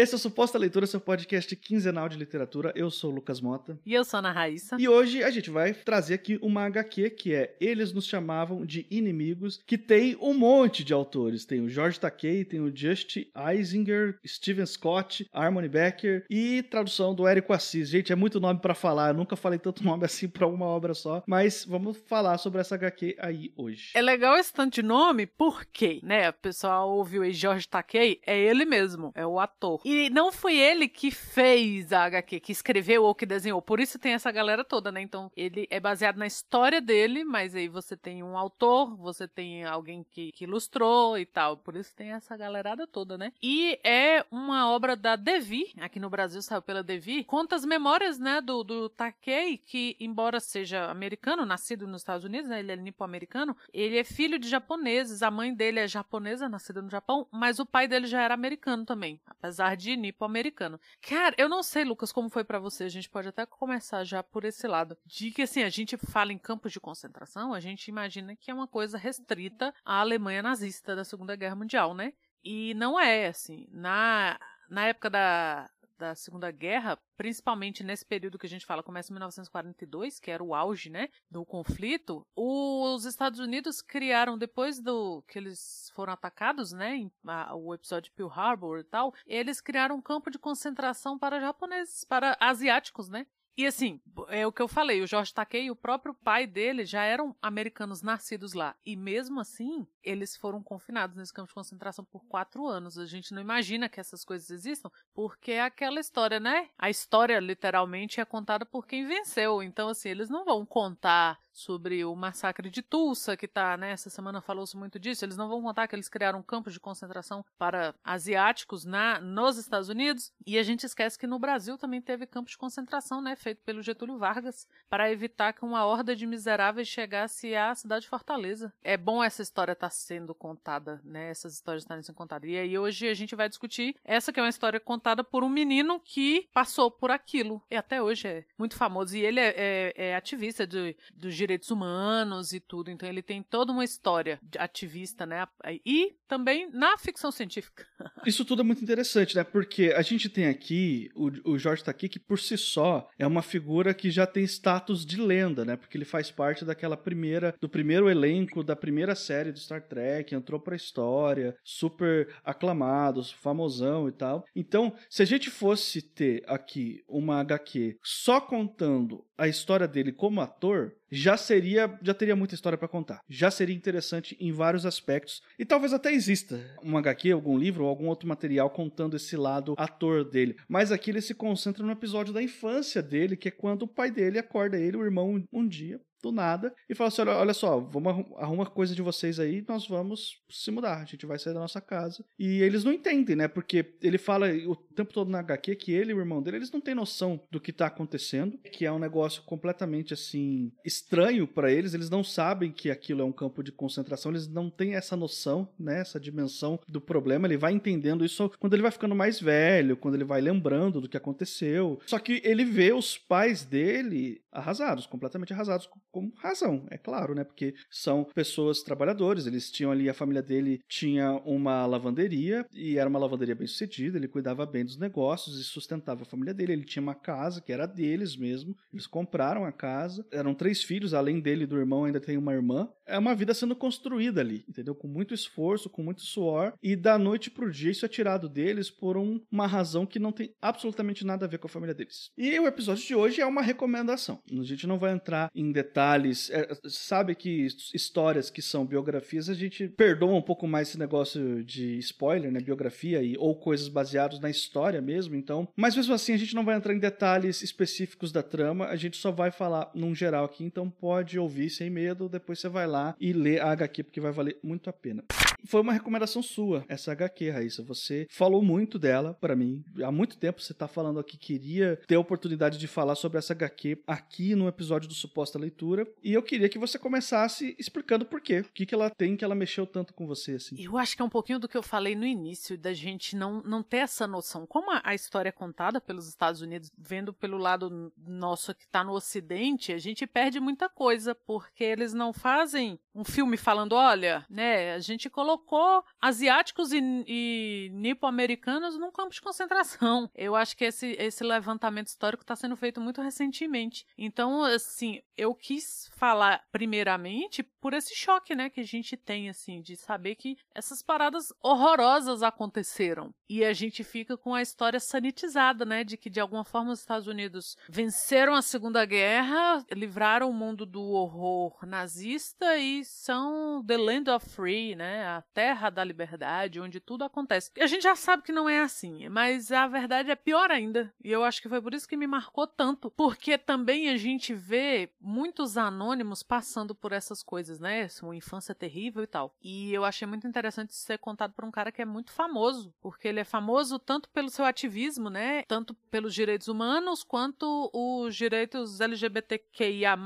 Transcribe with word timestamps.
Esse 0.00 0.14
é 0.14 0.16
o 0.16 0.18
Suposta 0.18 0.56
Leitura, 0.56 0.86
seu 0.86 0.98
podcast 0.98 1.54
quinzenal 1.54 2.08
de 2.08 2.16
literatura. 2.16 2.72
Eu 2.74 2.90
sou 2.90 3.10
o 3.10 3.14
Lucas 3.16 3.38
Mota. 3.38 3.78
E 3.84 3.92
eu 3.92 4.02
sou 4.02 4.16
a 4.16 4.20
Ana 4.20 4.32
Raíssa. 4.32 4.78
E 4.80 4.88
hoje 4.88 5.22
a 5.22 5.28
gente 5.28 5.50
vai 5.50 5.74
trazer 5.74 6.14
aqui 6.14 6.38
uma 6.40 6.64
HQ 6.64 7.10
que 7.10 7.34
é 7.34 7.54
Eles 7.60 7.92
Nos 7.92 8.06
Chamavam 8.06 8.64
de 8.64 8.86
Inimigos, 8.90 9.62
que 9.66 9.76
tem 9.76 10.16
um 10.18 10.32
monte 10.32 10.82
de 10.82 10.94
autores. 10.94 11.44
Tem 11.44 11.60
o 11.60 11.68
George 11.68 12.00
Takei, 12.00 12.46
tem 12.46 12.60
o 12.60 12.74
Just 12.74 13.18
Eisinger, 13.36 14.18
Steven 14.26 14.64
Scott, 14.64 15.28
Harmony 15.34 15.68
Becker 15.68 16.24
e 16.30 16.62
tradução 16.62 17.14
do 17.14 17.28
Érico 17.28 17.52
Assis. 17.52 17.90
Gente, 17.90 18.10
é 18.10 18.16
muito 18.16 18.40
nome 18.40 18.58
para 18.58 18.74
falar. 18.74 19.08
Eu 19.08 19.18
nunca 19.18 19.36
falei 19.36 19.58
tanto 19.58 19.84
nome 19.84 20.06
assim 20.06 20.30
para 20.30 20.46
uma 20.46 20.64
obra 20.64 20.94
só, 20.94 21.22
mas 21.26 21.62
vamos 21.62 21.98
falar 22.06 22.38
sobre 22.38 22.62
essa 22.62 22.74
HQ 22.74 23.16
aí 23.18 23.52
hoje. 23.54 23.90
É 23.94 24.00
legal 24.00 24.34
esse 24.38 24.50
tanto 24.50 24.76
de 24.76 24.82
nome 24.82 25.26
porque, 25.26 26.00
né, 26.02 26.30
o 26.30 26.32
pessoal 26.32 26.88
ouviu 26.88 27.20
aí 27.22 27.34
George 27.34 27.68
Takei, 27.68 28.18
é 28.26 28.40
ele 28.40 28.64
mesmo, 28.64 29.12
é 29.14 29.26
o 29.26 29.38
ator. 29.38 29.89
E 29.92 30.08
não 30.08 30.30
foi 30.30 30.56
ele 30.56 30.86
que 30.86 31.10
fez 31.10 31.92
a 31.92 32.04
HQ, 32.04 32.38
que 32.38 32.52
escreveu 32.52 33.02
ou 33.02 33.12
que 33.12 33.26
desenhou. 33.26 33.60
Por 33.60 33.80
isso 33.80 33.98
tem 33.98 34.12
essa 34.12 34.30
galera 34.30 34.62
toda, 34.62 34.92
né? 34.92 35.02
Então, 35.02 35.32
ele 35.36 35.66
é 35.68 35.80
baseado 35.80 36.16
na 36.16 36.28
história 36.28 36.80
dele, 36.80 37.24
mas 37.24 37.56
aí 37.56 37.66
você 37.66 37.96
tem 37.96 38.22
um 38.22 38.38
autor, 38.38 38.96
você 38.96 39.26
tem 39.26 39.64
alguém 39.64 40.06
que, 40.08 40.30
que 40.30 40.44
ilustrou 40.44 41.18
e 41.18 41.26
tal. 41.26 41.56
Por 41.56 41.74
isso 41.74 41.92
tem 41.96 42.12
essa 42.12 42.36
galerada 42.36 42.86
toda, 42.86 43.18
né? 43.18 43.32
E 43.42 43.80
é 43.82 44.24
uma 44.30 44.70
obra 44.70 44.94
da 44.94 45.16
Devi, 45.16 45.72
aqui 45.80 45.98
no 45.98 46.08
Brasil 46.08 46.40
saiu 46.40 46.62
pela 46.62 46.84
Devi, 46.84 47.24
conta 47.24 47.56
as 47.56 47.64
memórias, 47.64 48.16
né, 48.16 48.40
do, 48.40 48.62
do 48.62 48.88
Takei, 48.90 49.58
que 49.58 49.96
embora 49.98 50.38
seja 50.38 50.88
americano, 50.88 51.44
nascido 51.44 51.88
nos 51.88 52.02
Estados 52.02 52.24
Unidos, 52.24 52.48
né, 52.48 52.60
ele 52.60 52.70
é 52.70 52.76
nipo-americano, 52.76 53.56
ele 53.72 53.98
é 53.98 54.04
filho 54.04 54.38
de 54.38 54.48
japoneses, 54.48 55.20
a 55.20 55.32
mãe 55.32 55.52
dele 55.52 55.80
é 55.80 55.88
japonesa, 55.88 56.48
nascida 56.48 56.80
no 56.80 56.88
Japão, 56.88 57.26
mas 57.32 57.58
o 57.58 57.66
pai 57.66 57.88
dele 57.88 58.06
já 58.06 58.22
era 58.22 58.34
americano 58.34 58.84
também, 58.84 59.20
apesar 59.26 59.69
de 59.74 59.96
nipo-americano. 59.96 60.80
Cara, 61.00 61.34
eu 61.38 61.48
não 61.48 61.62
sei, 61.62 61.84
Lucas, 61.84 62.12
como 62.12 62.28
foi 62.28 62.44
para 62.44 62.58
você, 62.58 62.84
a 62.84 62.88
gente 62.88 63.08
pode 63.08 63.28
até 63.28 63.44
começar 63.46 64.04
já 64.04 64.22
por 64.22 64.44
esse 64.44 64.66
lado, 64.66 64.96
de 65.04 65.30
que 65.30 65.42
assim, 65.42 65.62
a 65.62 65.68
gente 65.68 65.96
fala 65.96 66.32
em 66.32 66.38
campos 66.38 66.72
de 66.72 66.80
concentração, 66.80 67.52
a 67.52 67.60
gente 67.60 67.88
imagina 67.88 68.36
que 68.36 68.50
é 68.50 68.54
uma 68.54 68.68
coisa 68.68 68.98
restrita 68.98 69.74
à 69.84 70.00
Alemanha 70.00 70.42
nazista 70.42 70.94
da 70.94 71.04
Segunda 71.04 71.36
Guerra 71.36 71.56
Mundial, 71.56 71.94
né? 71.94 72.12
E 72.42 72.74
não 72.74 72.98
é, 72.98 73.26
assim, 73.26 73.66
na, 73.70 74.38
na 74.68 74.86
época 74.86 75.10
da, 75.10 75.68
da 76.00 76.14
Segunda 76.14 76.50
Guerra, 76.50 76.98
principalmente 77.14 77.84
nesse 77.84 78.04
período 78.06 78.38
que 78.38 78.46
a 78.46 78.48
gente 78.48 78.64
fala, 78.64 78.82
começa 78.82 79.12
em 79.12 79.14
1942, 79.14 80.18
que 80.18 80.30
era 80.30 80.42
o 80.42 80.54
auge, 80.54 80.88
né, 80.88 81.10
do 81.30 81.44
conflito, 81.44 82.26
os 82.34 83.04
Estados 83.04 83.38
Unidos 83.38 83.82
criaram, 83.82 84.38
depois 84.38 84.80
do 84.80 85.22
que 85.28 85.38
eles 85.38 85.92
foram 85.94 86.14
atacados, 86.14 86.72
né, 86.72 87.10
a, 87.26 87.54
o 87.54 87.74
episódio 87.74 88.10
Pearl 88.14 88.30
Harbor 88.30 88.78
e 88.78 88.84
tal, 88.84 89.14
eles 89.26 89.60
criaram 89.60 89.96
um 89.96 90.02
campo 90.02 90.30
de 90.30 90.38
concentração 90.38 91.18
para 91.18 91.38
japoneses, 91.38 92.02
para 92.02 92.34
asiáticos, 92.40 93.10
né, 93.10 93.26
e 93.60 93.66
assim, 93.66 94.00
é 94.28 94.46
o 94.46 94.52
que 94.52 94.62
eu 94.62 94.68
falei, 94.68 95.02
o 95.02 95.06
Jorge 95.06 95.34
Takei, 95.34 95.70
o 95.70 95.76
próprio 95.76 96.14
pai 96.14 96.46
dele 96.46 96.86
já 96.86 97.02
eram 97.04 97.36
americanos 97.42 98.00
nascidos 98.00 98.54
lá. 98.54 98.74
E 98.86 98.96
mesmo 98.96 99.38
assim, 99.38 99.86
eles 100.02 100.34
foram 100.36 100.62
confinados 100.62 101.14
nesse 101.16 101.32
campo 101.32 101.48
de 101.48 101.54
concentração 101.54 102.04
por 102.04 102.24
quatro 102.26 102.66
anos. 102.66 102.96
A 102.96 103.04
gente 103.04 103.34
não 103.34 103.40
imagina 103.42 103.88
que 103.88 104.00
essas 104.00 104.24
coisas 104.24 104.48
existam, 104.50 104.90
porque 105.12 105.52
é 105.52 105.62
aquela 105.62 106.00
história, 106.00 106.40
né? 106.40 106.70
A 106.78 106.88
história, 106.88 107.38
literalmente, 107.38 108.20
é 108.20 108.24
contada 108.24 108.64
por 108.64 108.86
quem 108.86 109.06
venceu. 109.06 109.62
Então, 109.62 109.88
assim, 109.88 110.08
eles 110.08 110.30
não 110.30 110.44
vão 110.44 110.64
contar 110.64 111.38
sobre 111.52 112.04
o 112.04 112.14
massacre 112.14 112.70
de 112.70 112.82
Tulsa, 112.82 113.36
que 113.36 113.48
tá, 113.48 113.76
né, 113.76 113.92
essa 113.92 114.10
semana 114.10 114.40
falou-se 114.40 114.76
muito 114.76 114.98
disso. 114.98 115.24
Eles 115.24 115.36
não 115.36 115.48
vão 115.48 115.62
contar 115.62 115.86
que 115.88 115.94
eles 115.94 116.08
criaram 116.08 116.42
campos 116.42 116.72
de 116.72 116.80
concentração 116.80 117.44
para 117.58 117.94
asiáticos 118.04 118.84
na 118.84 119.20
nos 119.20 119.56
Estados 119.58 119.88
Unidos, 119.88 120.32
e 120.46 120.58
a 120.58 120.62
gente 120.62 120.84
esquece 120.84 121.18
que 121.18 121.26
no 121.26 121.38
Brasil 121.38 121.76
também 121.76 122.00
teve 122.00 122.26
campos 122.26 122.52
de 122.52 122.58
concentração, 122.58 123.20
né, 123.20 123.36
feito 123.36 123.62
pelo 123.64 123.82
Getúlio 123.82 124.18
Vargas, 124.18 124.66
para 124.88 125.10
evitar 125.10 125.52
que 125.52 125.64
uma 125.64 125.84
horda 125.84 126.14
de 126.14 126.26
miseráveis 126.26 126.88
chegasse 126.88 127.54
à 127.54 127.74
cidade 127.74 128.02
de 128.02 128.08
Fortaleza. 128.08 128.72
É 128.82 128.96
bom 128.96 129.22
essa 129.22 129.42
história 129.42 129.72
estar 129.72 129.88
tá 129.88 129.94
sendo 129.94 130.34
contada, 130.34 131.00
né, 131.04 131.30
essas 131.30 131.54
histórias 131.54 131.82
estarem 131.82 132.02
sendo 132.02 132.16
contadas. 132.16 132.48
E 132.48 132.56
aí 132.56 132.78
hoje 132.78 133.08
a 133.08 133.14
gente 133.14 133.34
vai 133.34 133.48
discutir 133.48 133.96
essa 134.04 134.32
que 134.32 134.40
é 134.40 134.42
uma 134.42 134.48
história 134.48 134.80
contada 134.80 135.22
por 135.22 135.44
um 135.44 135.48
menino 135.48 136.00
que 136.00 136.48
passou 136.52 136.90
por 136.90 137.10
aquilo, 137.10 137.62
e 137.70 137.76
até 137.76 138.02
hoje 138.02 138.28
é 138.28 138.44
muito 138.58 138.76
famoso, 138.76 139.16
e 139.16 139.24
ele 139.24 139.40
é, 139.40 139.54
é, 139.56 139.92
é 139.96 140.16
ativista 140.16 140.66
do, 140.66 140.94
do 141.14 141.30
direitos 141.40 141.70
humanos 141.70 142.52
e 142.52 142.60
tudo. 142.60 142.90
Então 142.90 143.08
ele 143.08 143.22
tem 143.22 143.42
toda 143.42 143.72
uma 143.72 143.84
história 143.84 144.38
ativista, 144.58 145.24
né? 145.24 145.46
E 145.84 146.14
também 146.28 146.70
na 146.70 146.96
ficção 146.98 147.30
científica. 147.30 147.86
Isso 148.26 148.44
tudo 148.44 148.60
é 148.60 148.64
muito 148.64 148.82
interessante, 148.82 149.34
né? 149.34 149.42
Porque 149.42 149.92
a 149.96 150.02
gente 150.02 150.28
tem 150.28 150.46
aqui, 150.46 151.08
o, 151.14 151.52
o 151.52 151.58
Jorge 151.58 151.82
tá 151.82 151.90
aqui, 151.90 152.08
que 152.08 152.18
por 152.18 152.38
si 152.38 152.56
só 152.58 153.08
é 153.18 153.26
uma 153.26 153.42
figura 153.42 153.94
que 153.94 154.10
já 154.10 154.26
tem 154.26 154.44
status 154.44 155.04
de 155.04 155.20
lenda, 155.20 155.64
né? 155.64 155.76
Porque 155.76 155.96
ele 155.96 156.04
faz 156.04 156.30
parte 156.30 156.64
daquela 156.64 156.96
primeira, 156.96 157.54
do 157.60 157.68
primeiro 157.68 158.10
elenco 158.10 158.62
da 158.62 158.76
primeira 158.76 159.14
série 159.14 159.52
do 159.52 159.58
Star 159.58 159.82
Trek, 159.82 160.34
entrou 160.34 160.60
pra 160.60 160.76
história, 160.76 161.56
super 161.64 162.28
aclamado, 162.44 163.24
famosão 163.24 164.08
e 164.08 164.12
tal. 164.12 164.44
Então, 164.54 164.94
se 165.08 165.22
a 165.22 165.26
gente 165.26 165.50
fosse 165.50 166.02
ter 166.02 166.42
aqui 166.46 167.02
uma 167.08 167.40
HQ 167.40 167.96
só 168.02 168.40
contando 168.40 169.24
a 169.38 169.48
história 169.48 169.88
dele 169.88 170.12
como 170.12 170.40
ator, 170.40 170.92
já 171.10 171.36
seria, 171.36 171.98
já 172.02 172.14
teria 172.14 172.36
muita 172.36 172.54
história 172.54 172.78
para 172.78 172.88
contar. 172.88 173.20
Já 173.28 173.50
seria 173.50 173.74
interessante 173.74 174.36
em 174.40 174.52
vários 174.52 174.86
aspectos 174.86 175.42
e 175.58 175.64
talvez 175.64 175.92
até 175.92 176.12
exista 176.12 176.60
um 176.82 176.96
HQ, 176.96 177.32
algum 177.32 177.58
livro 177.58 177.84
ou 177.84 177.90
algum 177.90 178.06
outro 178.06 178.28
material 178.28 178.70
contando 178.70 179.16
esse 179.16 179.36
lado 179.36 179.74
ator 179.76 180.24
dele. 180.24 180.56
Mas 180.68 180.92
aqui 180.92 181.10
ele 181.10 181.20
se 181.20 181.34
concentra 181.34 181.84
no 181.84 181.92
episódio 181.92 182.32
da 182.32 182.42
infância 182.42 183.02
dele, 183.02 183.36
que 183.36 183.48
é 183.48 183.52
quando 183.52 183.82
o 183.82 183.88
pai 183.88 184.10
dele 184.10 184.38
acorda 184.38 184.78
ele, 184.78 184.96
o 184.96 185.04
irmão, 185.04 185.42
um 185.52 185.66
dia 185.66 186.00
do 186.22 186.32
nada 186.32 186.74
e 186.88 186.94
fala 186.94 187.08
assim: 187.08 187.22
olha, 187.22 187.36
olha 187.36 187.54
só, 187.54 187.80
vamos 187.80 188.26
arrumar 188.36 188.66
coisa 188.66 188.94
de 188.94 189.02
vocês 189.02 189.40
aí, 189.40 189.64
nós 189.68 189.86
vamos 189.86 190.40
se 190.48 190.70
mudar, 190.70 190.98
a 190.98 191.04
gente 191.04 191.26
vai 191.26 191.38
sair 191.38 191.54
da 191.54 191.60
nossa 191.60 191.80
casa. 191.80 192.24
E 192.38 192.62
eles 192.62 192.84
não 192.84 192.92
entendem, 192.92 193.36
né? 193.36 193.48
Porque 193.48 193.94
ele 194.02 194.18
fala 194.18 194.48
o 194.66 194.76
tempo 194.76 195.12
todo 195.12 195.30
na 195.30 195.40
HQ 195.40 195.76
que 195.76 195.92
ele 195.92 196.12
e 196.12 196.14
o 196.14 196.18
irmão 196.18 196.42
dele, 196.42 196.58
eles 196.58 196.70
não 196.70 196.80
têm 196.80 196.94
noção 196.94 197.40
do 197.50 197.60
que 197.60 197.72
tá 197.72 197.86
acontecendo, 197.86 198.58
que 198.58 198.84
é 198.84 198.92
um 198.92 198.98
negócio 198.98 199.42
completamente 199.42 200.14
assim 200.14 200.72
estranho 200.84 201.46
para 201.46 201.70
eles, 201.70 201.94
eles 201.94 202.10
não 202.10 202.22
sabem 202.22 202.72
que 202.72 202.90
aquilo 202.90 203.22
é 203.22 203.24
um 203.24 203.32
campo 203.32 203.62
de 203.62 203.72
concentração, 203.72 204.32
eles 204.32 204.48
não 204.48 204.70
têm 204.70 204.94
essa 204.94 205.16
noção, 205.16 205.68
né, 205.78 206.00
essa 206.00 206.20
dimensão 206.20 206.78
do 206.88 207.00
problema. 207.00 207.46
Ele 207.46 207.56
vai 207.56 207.72
entendendo 207.72 208.24
isso 208.24 208.50
quando 208.58 208.74
ele 208.74 208.82
vai 208.82 208.90
ficando 208.90 209.14
mais 209.14 209.40
velho, 209.40 209.96
quando 209.96 210.14
ele 210.14 210.24
vai 210.24 210.40
lembrando 210.40 211.00
do 211.00 211.08
que 211.08 211.16
aconteceu. 211.16 212.00
Só 212.06 212.18
que 212.18 212.40
ele 212.44 212.64
vê 212.64 212.92
os 212.92 213.16
pais 213.16 213.64
dele 213.64 214.42
arrasados, 214.52 215.06
completamente 215.06 215.52
arrasados 215.52 215.88
com 216.10 216.30
razão, 216.36 216.86
é 216.90 216.98
claro, 216.98 217.34
né? 217.34 217.44
Porque 217.44 217.74
são 217.90 218.24
pessoas 218.34 218.82
trabalhadores, 218.82 219.46
eles 219.46 219.70
tinham 219.70 219.90
ali, 219.90 220.08
a 220.08 220.14
família 220.14 220.42
dele 220.42 220.80
tinha 220.88 221.32
uma 221.44 221.86
lavanderia 221.86 222.66
e 222.72 222.98
era 222.98 223.08
uma 223.08 223.18
lavanderia 223.18 223.54
bem 223.54 223.66
sucedida, 223.66 224.18
ele 224.18 224.28
cuidava 224.28 224.66
bem 224.66 224.84
dos 224.84 224.98
negócios 224.98 225.58
e 225.58 225.64
sustentava 225.64 226.22
a 226.22 226.26
família 226.26 226.54
dele. 226.54 226.72
Ele 226.72 226.84
tinha 226.84 227.02
uma 227.02 227.14
casa 227.14 227.60
que 227.60 227.72
era 227.72 227.86
deles 227.86 228.36
mesmo, 228.36 228.74
eles 228.92 229.06
compraram 229.06 229.64
a 229.64 229.72
casa, 229.72 230.26
eram 230.32 230.54
três 230.54 230.82
filhos, 230.82 231.14
além 231.14 231.40
dele 231.40 231.64
e 231.64 231.66
do 231.66 231.78
irmão, 231.78 232.04
ainda 232.04 232.20
tem 232.20 232.36
uma 232.36 232.52
irmã. 232.52 232.88
É 233.10 233.18
uma 233.18 233.34
vida 233.34 233.52
sendo 233.52 233.74
construída 233.74 234.40
ali, 234.40 234.64
entendeu? 234.68 234.94
Com 234.94 235.08
muito 235.08 235.34
esforço, 235.34 235.90
com 235.90 236.02
muito 236.02 236.22
suor, 236.22 236.72
e 236.82 236.94
da 236.94 237.18
noite 237.18 237.50
pro 237.50 237.70
dia 237.70 237.90
isso 237.90 238.06
é 238.06 238.08
tirado 238.08 238.48
deles 238.48 238.90
por 238.90 239.16
um, 239.16 239.40
uma 239.50 239.66
razão 239.66 240.06
que 240.06 240.18
não 240.18 240.32
tem 240.32 240.54
absolutamente 240.62 241.24
nada 241.24 241.44
a 241.44 241.48
ver 241.48 241.58
com 241.58 241.66
a 241.66 241.70
família 241.70 241.94
deles. 241.94 242.30
E 242.38 242.58
o 242.58 242.66
episódio 242.66 243.04
de 243.04 243.14
hoje 243.14 243.40
é 243.40 243.46
uma 243.46 243.62
recomendação. 243.62 244.40
A 244.50 244.62
gente 244.62 244.86
não 244.86 244.98
vai 244.98 245.12
entrar 245.12 245.50
em 245.54 245.72
detalhes. 245.72 246.50
É, 246.50 246.68
sabe 246.86 247.34
que 247.34 247.66
histórias 247.92 248.48
que 248.50 248.62
são 248.62 248.86
biografias, 248.86 249.48
a 249.48 249.54
gente 249.54 249.88
perdoa 249.88 250.34
um 250.34 250.42
pouco 250.42 250.68
mais 250.68 250.88
esse 250.88 250.98
negócio 250.98 251.64
de 251.64 251.98
spoiler, 251.98 252.52
né? 252.52 252.60
Biografia 252.60 253.22
e, 253.22 253.36
ou 253.36 253.56
coisas 253.56 253.88
baseadas 253.88 254.38
na 254.38 254.50
história 254.50 255.00
mesmo, 255.00 255.34
então. 255.34 255.68
Mas 255.76 255.96
mesmo 255.96 256.14
assim, 256.14 256.32
a 256.32 256.38
gente 256.38 256.54
não 256.54 256.64
vai 256.64 256.76
entrar 256.76 256.94
em 256.94 256.98
detalhes 256.98 257.62
específicos 257.62 258.30
da 258.30 258.42
trama, 258.42 258.86
a 258.86 258.96
gente 258.96 259.16
só 259.16 259.30
vai 259.30 259.50
falar 259.50 259.90
num 259.94 260.14
geral 260.14 260.44
aqui, 260.44 260.64
então 260.64 260.88
pode 260.88 261.38
ouvir 261.38 261.70
sem 261.70 261.90
medo, 261.90 262.28
depois 262.28 262.58
você 262.58 262.68
vai 262.68 262.86
lá 262.86 262.99
e 263.18 263.32
lê 263.32 263.58
a 263.58 263.70
HQ, 263.72 264.04
porque 264.04 264.20
vai 264.20 264.32
valer 264.32 264.58
muito 264.62 264.90
a 264.90 264.92
pena. 264.92 265.24
Foi 265.64 265.80
uma 265.80 265.92
recomendação 265.92 266.42
sua, 266.42 266.84
essa 266.88 267.12
HQ, 267.12 267.50
Raíssa. 267.50 267.82
Você 267.82 268.26
falou 268.30 268.62
muito 268.62 268.98
dela 268.98 269.34
para 269.34 269.54
mim. 269.54 269.84
Há 270.02 270.10
muito 270.10 270.36
tempo 270.38 270.60
você 270.60 270.74
tá 270.74 270.88
falando 270.88 271.20
aqui 271.20 271.30
que 271.30 271.38
queria 271.38 272.00
ter 272.06 272.16
a 272.16 272.20
oportunidade 272.20 272.78
de 272.78 272.86
falar 272.86 273.14
sobre 273.14 273.38
essa 273.38 273.52
HQ 273.52 274.02
aqui 274.06 274.54
no 274.54 274.68
episódio 274.68 275.08
do 275.08 275.14
Suposta 275.14 275.58
Leitura. 275.58 276.06
E 276.22 276.32
eu 276.32 276.42
queria 276.42 276.68
que 276.68 276.78
você 276.78 276.98
começasse 276.98 277.74
explicando 277.78 278.24
por 278.24 278.40
quê. 278.40 278.60
O 278.60 278.72
que, 278.72 278.86
que 278.86 278.94
ela 278.94 279.10
tem 279.10 279.36
que 279.36 279.44
ela 279.44 279.54
mexeu 279.54 279.86
tanto 279.86 280.12
com 280.12 280.26
você, 280.26 280.52
assim. 280.52 280.76
Eu 280.78 280.96
acho 280.96 281.14
que 281.14 281.22
é 281.22 281.24
um 281.24 281.30
pouquinho 281.30 281.58
do 281.58 281.68
que 281.68 281.76
eu 281.76 281.82
falei 281.82 282.14
no 282.14 282.26
início, 282.26 282.76
da 282.76 282.92
gente 282.92 283.36
não, 283.36 283.62
não 283.62 283.82
ter 283.82 283.98
essa 283.98 284.26
noção. 284.26 284.66
Como 284.66 284.90
a, 284.90 285.00
a 285.04 285.14
história 285.14 285.48
é 285.48 285.52
contada 285.52 286.00
pelos 286.00 286.28
Estados 286.28 286.60
Unidos, 286.60 286.90
vendo 286.98 287.32
pelo 287.32 287.58
lado 287.58 288.12
nosso 288.16 288.74
que 288.74 288.88
tá 288.88 289.04
no 289.04 289.12
Ocidente, 289.12 289.92
a 289.92 289.98
gente 289.98 290.26
perde 290.26 290.58
muita 290.58 290.88
coisa, 290.88 291.34
porque 291.34 291.84
eles 291.84 292.12
não 292.12 292.32
fazem 292.32 292.89
um 293.14 293.24
filme 293.24 293.56
falando, 293.56 293.92
olha, 293.94 294.46
né, 294.48 294.94
a 294.94 294.98
gente 294.98 295.28
colocou 295.28 295.50
colocou 295.50 296.04
asiáticos 296.20 296.92
e, 296.92 297.00
e 297.26 297.90
nipo-americanos 297.92 298.98
num 298.98 299.10
campo 299.10 299.34
de 299.34 299.40
concentração. 299.40 300.30
Eu 300.34 300.54
acho 300.54 300.76
que 300.76 300.84
esse, 300.84 301.16
esse 301.18 301.44
levantamento 301.44 302.08
histórico 302.08 302.42
está 302.42 302.54
sendo 302.54 302.76
feito 302.76 303.00
muito 303.00 303.20
recentemente. 303.20 304.06
Então, 304.16 304.62
assim, 304.64 305.20
eu 305.36 305.54
quis 305.54 306.10
falar 306.16 306.62
primeiramente 306.70 307.62
por 307.62 307.94
esse 307.94 308.14
choque, 308.14 308.54
né, 308.54 308.68
que 308.68 308.80
a 308.80 308.84
gente 308.84 309.16
tem, 309.16 309.48
assim, 309.48 309.80
de 309.80 309.96
saber 309.96 310.34
que 310.34 310.56
essas 310.74 311.02
paradas 311.02 311.52
horrorosas 311.62 312.42
aconteceram. 312.42 313.34
E 313.48 313.64
a 313.64 313.72
gente 313.72 314.04
fica 314.04 314.36
com 314.36 314.54
a 314.54 314.62
história 314.62 315.00
sanitizada, 315.00 315.84
né, 315.84 316.04
de 316.04 316.16
que 316.16 316.28
de 316.28 316.40
alguma 316.40 316.64
forma 316.64 316.92
os 316.92 317.00
Estados 317.00 317.26
Unidos 317.26 317.76
venceram 317.88 318.54
a 318.54 318.62
Segunda 318.62 319.04
Guerra, 319.04 319.84
livraram 319.92 320.50
o 320.50 320.54
mundo 320.54 320.84
do 320.84 321.02
horror 321.02 321.78
nazista 321.86 322.76
e 322.80 323.04
são 323.04 323.84
the 323.86 323.96
land 323.96 324.30
of 324.30 324.48
free, 324.48 324.94
né, 324.94 325.26
a 325.26 325.42
terra 325.54 325.90
da 325.90 326.02
liberdade, 326.02 326.80
onde 326.80 327.00
tudo 327.00 327.24
acontece. 327.24 327.70
A 327.78 327.86
gente 327.86 328.02
já 328.02 328.16
sabe 328.16 328.42
que 328.42 328.52
não 328.52 328.68
é 328.68 328.80
assim, 328.80 329.28
mas 329.28 329.70
a 329.70 329.86
verdade 329.86 330.30
é 330.30 330.36
pior 330.36 330.70
ainda. 330.70 331.12
E 331.22 331.30
eu 331.30 331.44
acho 331.44 331.60
que 331.60 331.68
foi 331.68 331.80
por 331.80 331.94
isso 331.94 332.08
que 332.08 332.16
me 332.16 332.26
marcou 332.26 332.66
tanto, 332.66 333.10
porque 333.10 333.58
também 333.58 334.08
a 334.08 334.16
gente 334.16 334.54
vê 334.54 335.10
muitos 335.20 335.76
anônimos 335.76 336.42
passando 336.42 336.94
por 336.94 337.12
essas 337.12 337.42
coisas, 337.42 337.78
né? 337.78 338.06
Uma 338.22 338.36
infância 338.36 338.74
terrível 338.74 339.22
e 339.22 339.26
tal. 339.26 339.54
E 339.62 339.92
eu 339.92 340.04
achei 340.04 340.26
muito 340.26 340.46
interessante 340.46 340.94
ser 340.94 341.18
contado 341.18 341.52
por 341.52 341.64
um 341.64 341.70
cara 341.70 341.92
que 341.92 342.02
é 342.02 342.04
muito 342.04 342.32
famoso, 342.32 342.94
porque 343.00 343.28
ele 343.28 343.40
é 343.40 343.44
famoso 343.44 343.98
tanto 343.98 344.28
pelo 344.30 344.50
seu 344.50 344.64
ativismo, 344.64 345.28
né? 345.30 345.62
Tanto 345.64 345.94
pelos 346.10 346.34
direitos 346.34 346.68
humanos 346.68 347.22
quanto 347.22 347.90
os 347.92 348.34
direitos 348.34 349.00
LGBTQIA+, 349.00 350.16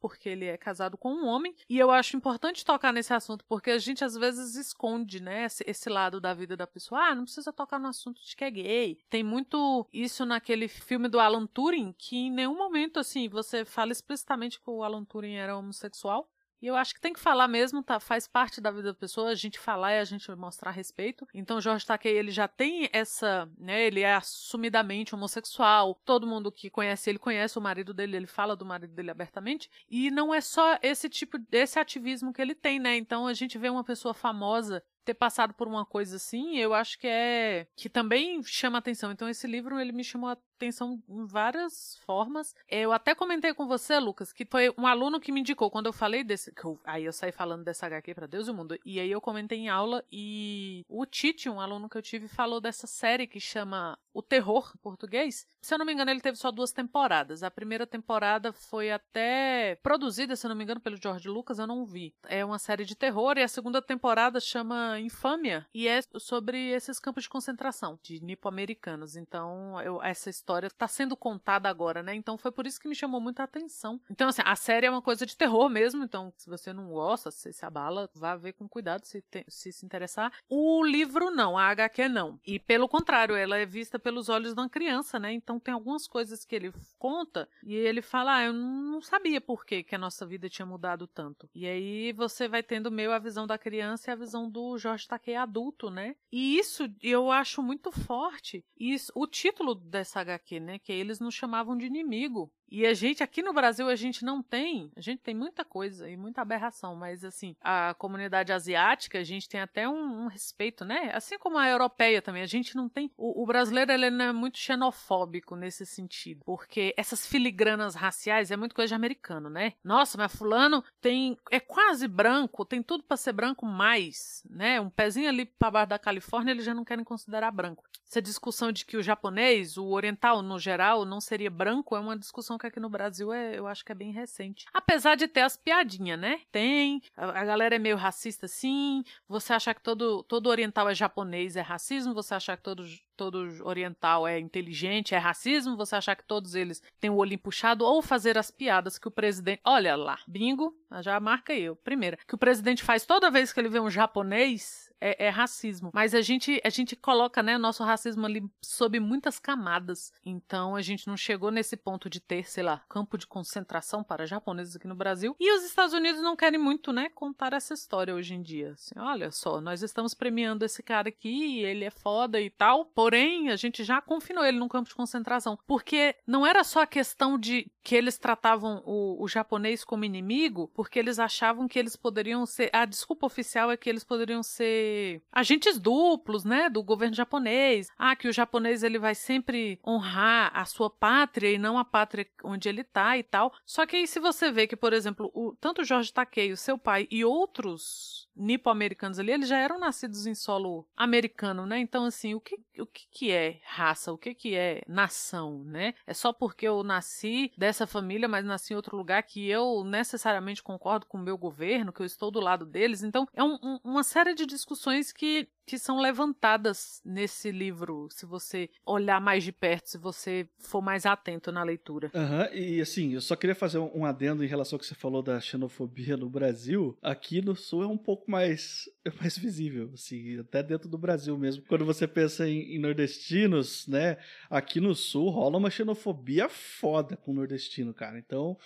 porque 0.00 0.28
ele 0.28 0.46
é 0.46 0.56
casado 0.56 0.96
com 0.96 1.12
um 1.12 1.26
homem. 1.26 1.54
E 1.68 1.78
eu 1.78 1.90
acho 1.94 2.16
importante 2.16 2.64
tocar 2.64 2.92
nesse 2.92 3.12
assunto, 3.12 3.44
porque 3.46 3.70
a 3.70 3.78
gente 3.78 4.04
às 4.04 4.14
vezes 4.14 4.56
esconde, 4.56 5.20
né, 5.20 5.44
esse, 5.44 5.64
esse 5.66 5.88
lado 5.88 6.20
da 6.20 6.34
vida 6.34 6.56
da 6.56 6.66
pessoa. 6.66 7.00
Ah, 7.00 7.14
não 7.14 7.24
precisa 7.24 7.52
tocar 7.52 7.78
no 7.78 7.88
assunto 7.88 8.20
de 8.24 8.36
que 8.36 8.44
é 8.44 8.50
gay. 8.50 8.98
Tem 9.08 9.22
muito 9.22 9.86
isso 9.92 10.24
naquele 10.24 10.68
filme 10.68 11.08
do 11.08 11.20
Alan 11.20 11.46
Turing, 11.46 11.94
que 11.96 12.16
em 12.16 12.30
nenhum 12.30 12.56
momento, 12.56 12.98
assim, 12.98 13.28
você 13.28 13.64
fala 13.64 13.92
explicitamente 13.92 14.60
que 14.60 14.68
o 14.68 14.82
Alan 14.82 15.04
Turing 15.04 15.34
era 15.34 15.56
homossexual. 15.56 16.28
E 16.64 16.66
eu 16.66 16.76
acho 16.76 16.94
que 16.94 17.00
tem 17.02 17.12
que 17.12 17.20
falar 17.20 17.46
mesmo, 17.46 17.82
tá? 17.82 18.00
Faz 18.00 18.26
parte 18.26 18.58
da 18.58 18.70
vida 18.70 18.84
da 18.84 18.98
pessoa, 18.98 19.28
a 19.28 19.34
gente 19.34 19.58
falar 19.58 19.96
e 19.96 19.98
a 19.98 20.04
gente 20.04 20.34
mostrar 20.34 20.70
respeito. 20.70 21.28
Então, 21.34 21.60
Jorge 21.60 21.84
Takei, 21.84 22.16
ele 22.16 22.30
já 22.30 22.48
tem 22.48 22.88
essa, 22.90 23.46
né? 23.58 23.86
Ele 23.86 24.00
é 24.00 24.14
assumidamente 24.14 25.14
homossexual. 25.14 26.00
Todo 26.06 26.26
mundo 26.26 26.50
que 26.50 26.70
conhece 26.70 27.10
ele 27.10 27.18
conhece 27.18 27.58
o 27.58 27.60
marido 27.60 27.92
dele, 27.92 28.16
ele 28.16 28.26
fala 28.26 28.56
do 28.56 28.64
marido 28.64 28.94
dele 28.94 29.10
abertamente. 29.10 29.70
E 29.90 30.10
não 30.10 30.32
é 30.32 30.40
só 30.40 30.78
esse 30.80 31.06
tipo, 31.10 31.36
esse 31.52 31.78
ativismo 31.78 32.32
que 32.32 32.40
ele 32.40 32.54
tem, 32.54 32.80
né? 32.80 32.96
Então, 32.96 33.26
a 33.26 33.34
gente 33.34 33.58
vê 33.58 33.68
uma 33.68 33.84
pessoa 33.84 34.14
famosa 34.14 34.82
ter 35.04 35.14
passado 35.14 35.54
por 35.54 35.68
uma 35.68 35.84
coisa 35.84 36.16
assim, 36.16 36.58
eu 36.58 36.74
acho 36.74 36.98
que 36.98 37.06
é 37.06 37.66
que 37.76 37.88
também 37.88 38.42
chama 38.42 38.78
atenção. 38.78 39.12
Então 39.12 39.28
esse 39.28 39.46
livro 39.46 39.78
ele 39.78 39.92
me 39.92 40.02
chamou 40.02 40.30
atenção 40.30 41.02
em 41.08 41.26
várias 41.26 41.98
formas. 42.04 42.54
Eu 42.68 42.92
até 42.92 43.14
comentei 43.14 43.52
com 43.52 43.66
você, 43.66 43.98
Lucas, 43.98 44.32
que 44.32 44.44
foi 44.44 44.72
um 44.78 44.86
aluno 44.86 45.20
que 45.20 45.32
me 45.32 45.40
indicou 45.40 45.70
quando 45.70 45.86
eu 45.86 45.92
falei 45.92 46.24
desse, 46.24 46.52
eu, 46.64 46.80
aí 46.84 47.04
eu 47.04 47.12
saí 47.12 47.32
falando 47.32 47.64
dessa 47.64 47.86
HQ 47.86 48.14
para 48.14 48.26
Deus 48.26 48.48
e 48.48 48.50
o 48.50 48.54
mundo. 48.54 48.78
E 48.84 48.98
aí 48.98 49.10
eu 49.10 49.20
comentei 49.20 49.58
em 49.58 49.68
aula 49.68 50.04
e 50.10 50.84
o 50.88 51.04
Tite, 51.04 51.48
um 51.48 51.60
aluno 51.60 51.88
que 51.88 51.96
eu 51.96 52.02
tive, 52.02 52.28
falou 52.28 52.60
dessa 52.60 52.86
série 52.86 53.26
que 53.26 53.40
chama 53.40 53.98
O 54.14 54.22
Terror 54.22 54.72
português. 54.78 55.46
Se 55.60 55.74
eu 55.74 55.78
não 55.78 55.86
me 55.86 55.92
engano, 55.92 56.10
ele 56.10 56.20
teve 56.20 56.36
só 56.36 56.50
duas 56.50 56.72
temporadas. 56.72 57.42
A 57.42 57.50
primeira 57.50 57.86
temporada 57.86 58.52
foi 58.52 58.92
até 58.92 59.78
produzida, 59.82 60.36
se 60.36 60.46
eu 60.46 60.50
não 60.50 60.56
me 60.56 60.62
engano, 60.62 60.80
pelo 60.80 61.00
George 61.00 61.26
Lucas, 61.28 61.58
eu 61.58 61.66
não 61.66 61.84
vi. 61.86 62.14
É 62.28 62.44
uma 62.44 62.58
série 62.58 62.84
de 62.84 62.94
terror 62.94 63.38
e 63.38 63.42
a 63.42 63.48
segunda 63.48 63.80
temporada 63.80 64.38
chama 64.38 65.00
Infâmia 65.00 65.66
e 65.74 65.88
é 65.88 66.00
sobre 66.18 66.70
esses 66.70 67.00
campos 67.00 67.24
de 67.24 67.30
concentração 67.30 67.98
de 68.02 68.22
nipo-americanos. 68.22 69.16
Então, 69.16 69.80
eu, 69.80 70.02
essa 70.02 70.30
história 70.30 70.66
está 70.66 70.86
sendo 70.86 71.16
contada 71.16 71.68
agora, 71.68 72.02
né? 72.02 72.14
Então, 72.14 72.36
foi 72.36 72.52
por 72.52 72.66
isso 72.66 72.78
que 72.78 72.88
me 72.88 72.94
chamou 72.94 73.20
muita 73.20 73.42
atenção. 73.42 74.00
Então, 74.10 74.28
assim, 74.28 74.42
a 74.44 74.54
série 74.54 74.86
é 74.86 74.90
uma 74.90 75.02
coisa 75.02 75.24
de 75.24 75.36
terror 75.36 75.68
mesmo. 75.70 76.04
Então, 76.04 76.32
se 76.36 76.48
você 76.48 76.72
não 76.72 76.88
gosta, 76.90 77.30
se 77.30 77.52
se 77.52 77.64
abala, 77.64 78.10
vá 78.14 78.36
ver 78.36 78.52
com 78.52 78.68
cuidado 78.68 79.04
se, 79.04 79.24
se 79.48 79.72
se 79.72 79.86
interessar. 79.86 80.32
O 80.48 80.84
livro 80.84 81.30
não, 81.30 81.56
a 81.56 81.68
HQ 81.68 82.08
não. 82.08 82.38
E 82.46 82.58
pelo 82.58 82.88
contrário, 82.88 83.34
ela 83.34 83.56
é 83.56 83.64
vista 83.64 83.98
pelos 84.04 84.28
olhos 84.28 84.54
de 84.54 84.60
uma 84.60 84.68
criança, 84.68 85.18
né? 85.18 85.32
Então, 85.32 85.58
tem 85.58 85.72
algumas 85.72 86.06
coisas 86.06 86.44
que 86.44 86.54
ele 86.54 86.70
conta 86.98 87.48
e 87.64 87.74
ele 87.74 88.02
fala: 88.02 88.36
Ah, 88.36 88.44
eu 88.44 88.52
não 88.52 89.00
sabia 89.00 89.40
por 89.40 89.64
que, 89.64 89.82
que 89.82 89.94
a 89.94 89.98
nossa 89.98 90.26
vida 90.26 90.48
tinha 90.48 90.66
mudado 90.66 91.06
tanto. 91.06 91.48
E 91.54 91.66
aí 91.66 92.12
você 92.12 92.46
vai 92.46 92.62
tendo 92.62 92.90
meio 92.90 93.12
a 93.12 93.18
visão 93.18 93.46
da 93.46 93.56
criança 93.56 94.10
e 94.10 94.12
a 94.12 94.16
visão 94.16 94.48
do 94.48 94.76
Jorge 94.76 95.08
Takei 95.08 95.34
adulto, 95.34 95.88
né? 95.90 96.14
E 96.30 96.58
isso 96.58 96.86
eu 97.02 97.30
acho 97.30 97.62
muito 97.62 97.90
forte. 97.90 98.62
Isso, 98.78 99.10
o 99.14 99.26
título 99.26 99.74
dessa 99.74 100.20
HQ, 100.20 100.60
né? 100.60 100.78
Que 100.78 100.92
eles 100.92 101.18
nos 101.18 101.34
chamavam 101.34 101.76
de 101.76 101.86
inimigo. 101.86 102.52
E 102.74 102.84
a 102.84 102.92
gente, 102.92 103.22
aqui 103.22 103.40
no 103.40 103.52
Brasil, 103.52 103.88
a 103.88 103.94
gente 103.94 104.24
não 104.24 104.42
tem. 104.42 104.90
A 104.96 105.00
gente 105.00 105.20
tem 105.20 105.32
muita 105.32 105.64
coisa 105.64 106.10
e 106.10 106.16
muita 106.16 106.42
aberração, 106.42 106.96
mas 106.96 107.24
assim, 107.24 107.54
a 107.60 107.94
comunidade 107.94 108.52
asiática, 108.52 109.20
a 109.20 109.22
gente 109.22 109.48
tem 109.48 109.60
até 109.60 109.88
um, 109.88 110.24
um 110.24 110.26
respeito, 110.26 110.84
né? 110.84 111.12
Assim 111.14 111.38
como 111.38 111.56
a 111.56 111.68
europeia 111.68 112.20
também. 112.20 112.42
A 112.42 112.46
gente 112.46 112.74
não 112.74 112.88
tem. 112.88 113.12
O, 113.16 113.44
o 113.44 113.46
brasileiro, 113.46 113.92
ele 113.92 114.10
não 114.10 114.24
é 114.24 114.32
muito 114.32 114.58
xenofóbico 114.58 115.54
nesse 115.54 115.86
sentido. 115.86 116.42
Porque 116.44 116.92
essas 116.96 117.24
filigranas 117.24 117.94
raciais 117.94 118.50
é 118.50 118.56
muito 118.56 118.74
coisa 118.74 118.88
de 118.88 118.94
americano, 118.94 119.48
né? 119.48 119.74
Nossa, 119.84 120.18
mas 120.18 120.34
Fulano 120.34 120.82
tem. 121.00 121.38
É 121.52 121.60
quase 121.60 122.08
branco, 122.08 122.64
tem 122.64 122.82
tudo 122.82 123.04
para 123.04 123.16
ser 123.16 123.34
branco 123.34 123.64
mais, 123.64 124.42
né? 124.50 124.80
Um 124.80 124.90
pezinho 124.90 125.28
ali 125.28 125.46
para 125.46 125.70
baixo 125.70 125.90
da 125.90 125.98
Califórnia, 126.00 126.50
eles 126.50 126.64
já 126.64 126.74
não 126.74 126.84
querem 126.84 127.04
considerar 127.04 127.52
branco. 127.52 127.84
Essa 128.04 128.20
discussão 128.20 128.70
de 128.70 128.84
que 128.84 128.96
o 128.96 129.02
japonês, 129.02 129.76
o 129.76 129.86
oriental 129.86 130.42
no 130.42 130.58
geral, 130.58 131.04
não 131.04 131.20
seria 131.20 131.50
branco 131.50 131.96
é 131.96 132.00
uma 132.00 132.18
discussão 132.18 132.58
que 132.64 132.68
aqui 132.68 132.80
no 132.80 132.88
Brasil 132.88 133.32
é, 133.32 133.58
eu 133.58 133.66
acho 133.66 133.84
que 133.84 133.92
é 133.92 133.94
bem 133.94 134.10
recente. 134.10 134.66
Apesar 134.72 135.14
de 135.14 135.28
ter 135.28 135.42
as 135.42 135.56
piadinhas, 135.56 136.18
né? 136.18 136.40
Tem, 136.50 137.02
a, 137.16 137.40
a 137.40 137.44
galera 137.44 137.76
é 137.76 137.78
meio 137.78 137.96
racista 137.96 138.48
sim. 138.48 139.04
Você 139.28 139.52
achar 139.52 139.74
que 139.74 139.82
todo, 139.82 140.22
todo 140.22 140.48
oriental 140.48 140.88
é 140.88 140.94
japonês 140.94 141.56
é 141.56 141.60
racismo, 141.60 142.14
você 142.14 142.34
achar 142.34 142.56
que 142.56 142.62
todo, 142.62 142.84
todo 143.16 143.46
oriental 143.64 144.26
é 144.26 144.38
inteligente 144.38 145.14
é 145.14 145.18
racismo, 145.18 145.76
você 145.76 145.96
achar 145.96 146.16
que 146.16 146.24
todos 146.24 146.54
eles 146.54 146.82
têm 147.00 147.10
o 147.10 147.16
olho 147.16 147.38
puxado 147.38 147.84
ou 147.84 148.00
fazer 148.00 148.38
as 148.38 148.50
piadas 148.50 148.98
que 148.98 149.08
o 149.08 149.10
presidente. 149.10 149.60
Olha 149.64 149.96
lá, 149.96 150.18
bingo, 150.26 150.74
já 151.00 151.18
marca 151.20 151.52
eu. 151.52 151.76
Primeira, 151.76 152.18
que 152.26 152.34
o 152.34 152.38
presidente 152.38 152.82
faz 152.82 153.04
toda 153.04 153.30
vez 153.30 153.52
que 153.52 153.60
ele 153.60 153.68
vê 153.68 153.80
um 153.80 153.90
japonês 153.90 154.90
é, 155.04 155.26
é, 155.26 155.28
racismo. 155.28 155.90
Mas 155.92 156.14
a 156.14 156.22
gente, 156.22 156.58
a 156.64 156.70
gente 156.70 156.96
coloca, 156.96 157.42
né, 157.42 157.56
o 157.56 157.58
nosso 157.58 157.84
racismo 157.84 158.24
ali 158.24 158.42
sob 158.62 158.98
muitas 158.98 159.38
camadas. 159.38 160.10
Então 160.24 160.74
a 160.74 160.80
gente 160.80 161.06
não 161.06 161.16
chegou 161.16 161.50
nesse 161.50 161.76
ponto 161.76 162.08
de 162.08 162.20
ter, 162.20 162.48
sei 162.48 162.64
lá, 162.64 162.82
campo 162.88 163.18
de 163.18 163.26
concentração 163.26 164.02
para 164.02 164.24
japoneses 164.24 164.76
aqui 164.76 164.88
no 164.88 164.94
Brasil. 164.94 165.36
E 165.38 165.52
os 165.52 165.62
Estados 165.62 165.92
Unidos 165.92 166.22
não 166.22 166.34
querem 166.34 166.58
muito, 166.58 166.90
né, 166.90 167.10
contar 167.10 167.52
essa 167.52 167.74
história 167.74 168.14
hoje 168.14 168.34
em 168.34 168.40
dia. 168.42 168.72
Assim, 168.72 168.94
olha 168.98 169.30
só, 169.30 169.60
nós 169.60 169.82
estamos 169.82 170.14
premiando 170.14 170.64
esse 170.64 170.82
cara 170.82 171.10
aqui, 171.10 171.58
ele 171.60 171.84
é 171.84 171.90
foda 171.90 172.40
e 172.40 172.48
tal. 172.48 172.86
Porém, 172.86 173.50
a 173.50 173.56
gente 173.56 173.84
já 173.84 174.00
confinou 174.00 174.42
ele 174.42 174.58
num 174.58 174.68
campo 174.68 174.88
de 174.88 174.94
concentração. 174.94 175.58
Porque 175.66 176.16
não 176.26 176.46
era 176.46 176.64
só 176.64 176.80
a 176.80 176.86
questão 176.86 177.38
de 177.38 177.70
que 177.84 177.94
eles 177.94 178.16
tratavam 178.16 178.82
o, 178.86 179.22
o 179.22 179.28
japonês 179.28 179.84
como 179.84 180.06
inimigo, 180.06 180.70
porque 180.74 180.98
eles 180.98 181.18
achavam 181.18 181.68
que 181.68 181.78
eles 181.78 181.94
poderiam 181.94 182.46
ser. 182.46 182.70
A 182.72 182.86
desculpa 182.86 183.26
oficial 183.26 183.70
é 183.70 183.76
que 183.76 183.90
eles 183.90 184.02
poderiam 184.02 184.42
ser 184.42 185.22
agentes 185.30 185.78
duplos, 185.78 186.44
né, 186.44 186.70
do 186.70 186.82
governo 186.82 187.14
japonês. 187.14 187.88
Ah, 187.98 188.16
que 188.16 188.26
o 188.26 188.32
japonês 188.32 188.82
ele 188.82 188.98
vai 188.98 189.14
sempre 189.14 189.78
honrar 189.86 190.50
a 190.54 190.64
sua 190.64 190.88
pátria 190.88 191.52
e 191.52 191.58
não 191.58 191.78
a 191.78 191.84
pátria 191.84 192.26
onde 192.42 192.68
ele 192.70 192.82
tá 192.82 193.18
e 193.18 193.22
tal. 193.22 193.52
Só 193.66 193.84
que 193.84 193.96
aí 193.96 194.06
se 194.06 194.18
você 194.18 194.50
vê 194.50 194.66
que, 194.66 194.76
por 194.76 194.94
exemplo, 194.94 195.30
o, 195.34 195.54
tanto 195.60 195.84
Jorge 195.84 196.12
Takei, 196.12 196.52
o 196.52 196.56
seu 196.56 196.78
pai 196.78 197.06
e 197.10 197.22
outros 197.22 198.23
nipo-americanos 198.36 199.18
ali, 199.18 199.32
eles 199.32 199.48
já 199.48 199.58
eram 199.58 199.78
nascidos 199.78 200.26
em 200.26 200.34
solo 200.34 200.86
americano, 200.96 201.66
né? 201.66 201.78
Então, 201.78 202.04
assim, 202.04 202.34
o 202.34 202.40
que, 202.40 202.58
o 202.78 202.86
que, 202.86 203.06
que 203.10 203.30
é 203.30 203.60
raça? 203.64 204.12
O 204.12 204.18
que, 204.18 204.34
que 204.34 204.54
é 204.54 204.82
nação, 204.86 205.62
né? 205.64 205.94
É 206.06 206.14
só 206.14 206.32
porque 206.32 206.66
eu 206.66 206.82
nasci 206.82 207.52
dessa 207.56 207.86
família, 207.86 208.28
mas 208.28 208.44
nasci 208.44 208.72
em 208.72 208.76
outro 208.76 208.96
lugar 208.96 209.22
que 209.22 209.48
eu 209.48 209.84
necessariamente 209.84 210.62
concordo 210.62 211.06
com 211.06 211.18
o 211.18 211.22
meu 211.22 211.38
governo, 211.38 211.92
que 211.92 212.00
eu 212.00 212.06
estou 212.06 212.30
do 212.30 212.40
lado 212.40 212.66
deles. 212.66 213.02
Então, 213.02 213.26
é 213.34 213.42
um, 213.42 213.58
um, 213.62 213.78
uma 213.84 214.02
série 214.02 214.34
de 214.34 214.46
discussões 214.46 215.12
que 215.12 215.48
que 215.66 215.78
são 215.78 216.00
levantadas 216.00 217.00
nesse 217.04 217.50
livro, 217.50 218.08
se 218.10 218.26
você 218.26 218.68
olhar 218.84 219.20
mais 219.20 219.44
de 219.44 219.52
perto, 219.52 219.88
se 219.88 219.98
você 219.98 220.48
for 220.58 220.82
mais 220.82 221.06
atento 221.06 221.50
na 221.50 221.62
leitura. 221.62 222.10
Uhum, 222.14 222.54
e 222.54 222.80
assim, 222.80 223.14
eu 223.14 223.20
só 223.20 223.34
queria 223.34 223.54
fazer 223.54 223.78
um 223.78 224.04
adendo 224.04 224.44
em 224.44 224.48
relação 224.48 224.76
ao 224.76 224.80
que 224.80 224.86
você 224.86 224.94
falou 224.94 225.22
da 225.22 225.40
xenofobia 225.40 226.16
no 226.16 226.28
Brasil. 226.28 226.96
Aqui 227.02 227.40
no 227.40 227.56
Sul 227.56 227.82
é 227.82 227.86
um 227.86 227.98
pouco 227.98 228.30
mais, 228.30 228.84
é 229.04 229.10
mais 229.20 229.38
visível, 229.38 229.90
assim, 229.94 230.38
até 230.38 230.62
dentro 230.62 230.88
do 230.88 230.98
Brasil 230.98 231.36
mesmo. 231.38 231.64
Quando 231.66 231.84
você 231.84 232.06
pensa 232.06 232.48
em, 232.48 232.74
em 232.74 232.78
nordestinos, 232.78 233.86
né, 233.86 234.18
aqui 234.50 234.80
no 234.80 234.94
Sul 234.94 235.30
rola 235.30 235.58
uma 235.58 235.70
xenofobia 235.70 236.48
foda 236.48 237.16
com 237.16 237.32
o 237.32 237.34
nordestino, 237.34 237.94
cara. 237.94 238.18
Então, 238.18 238.56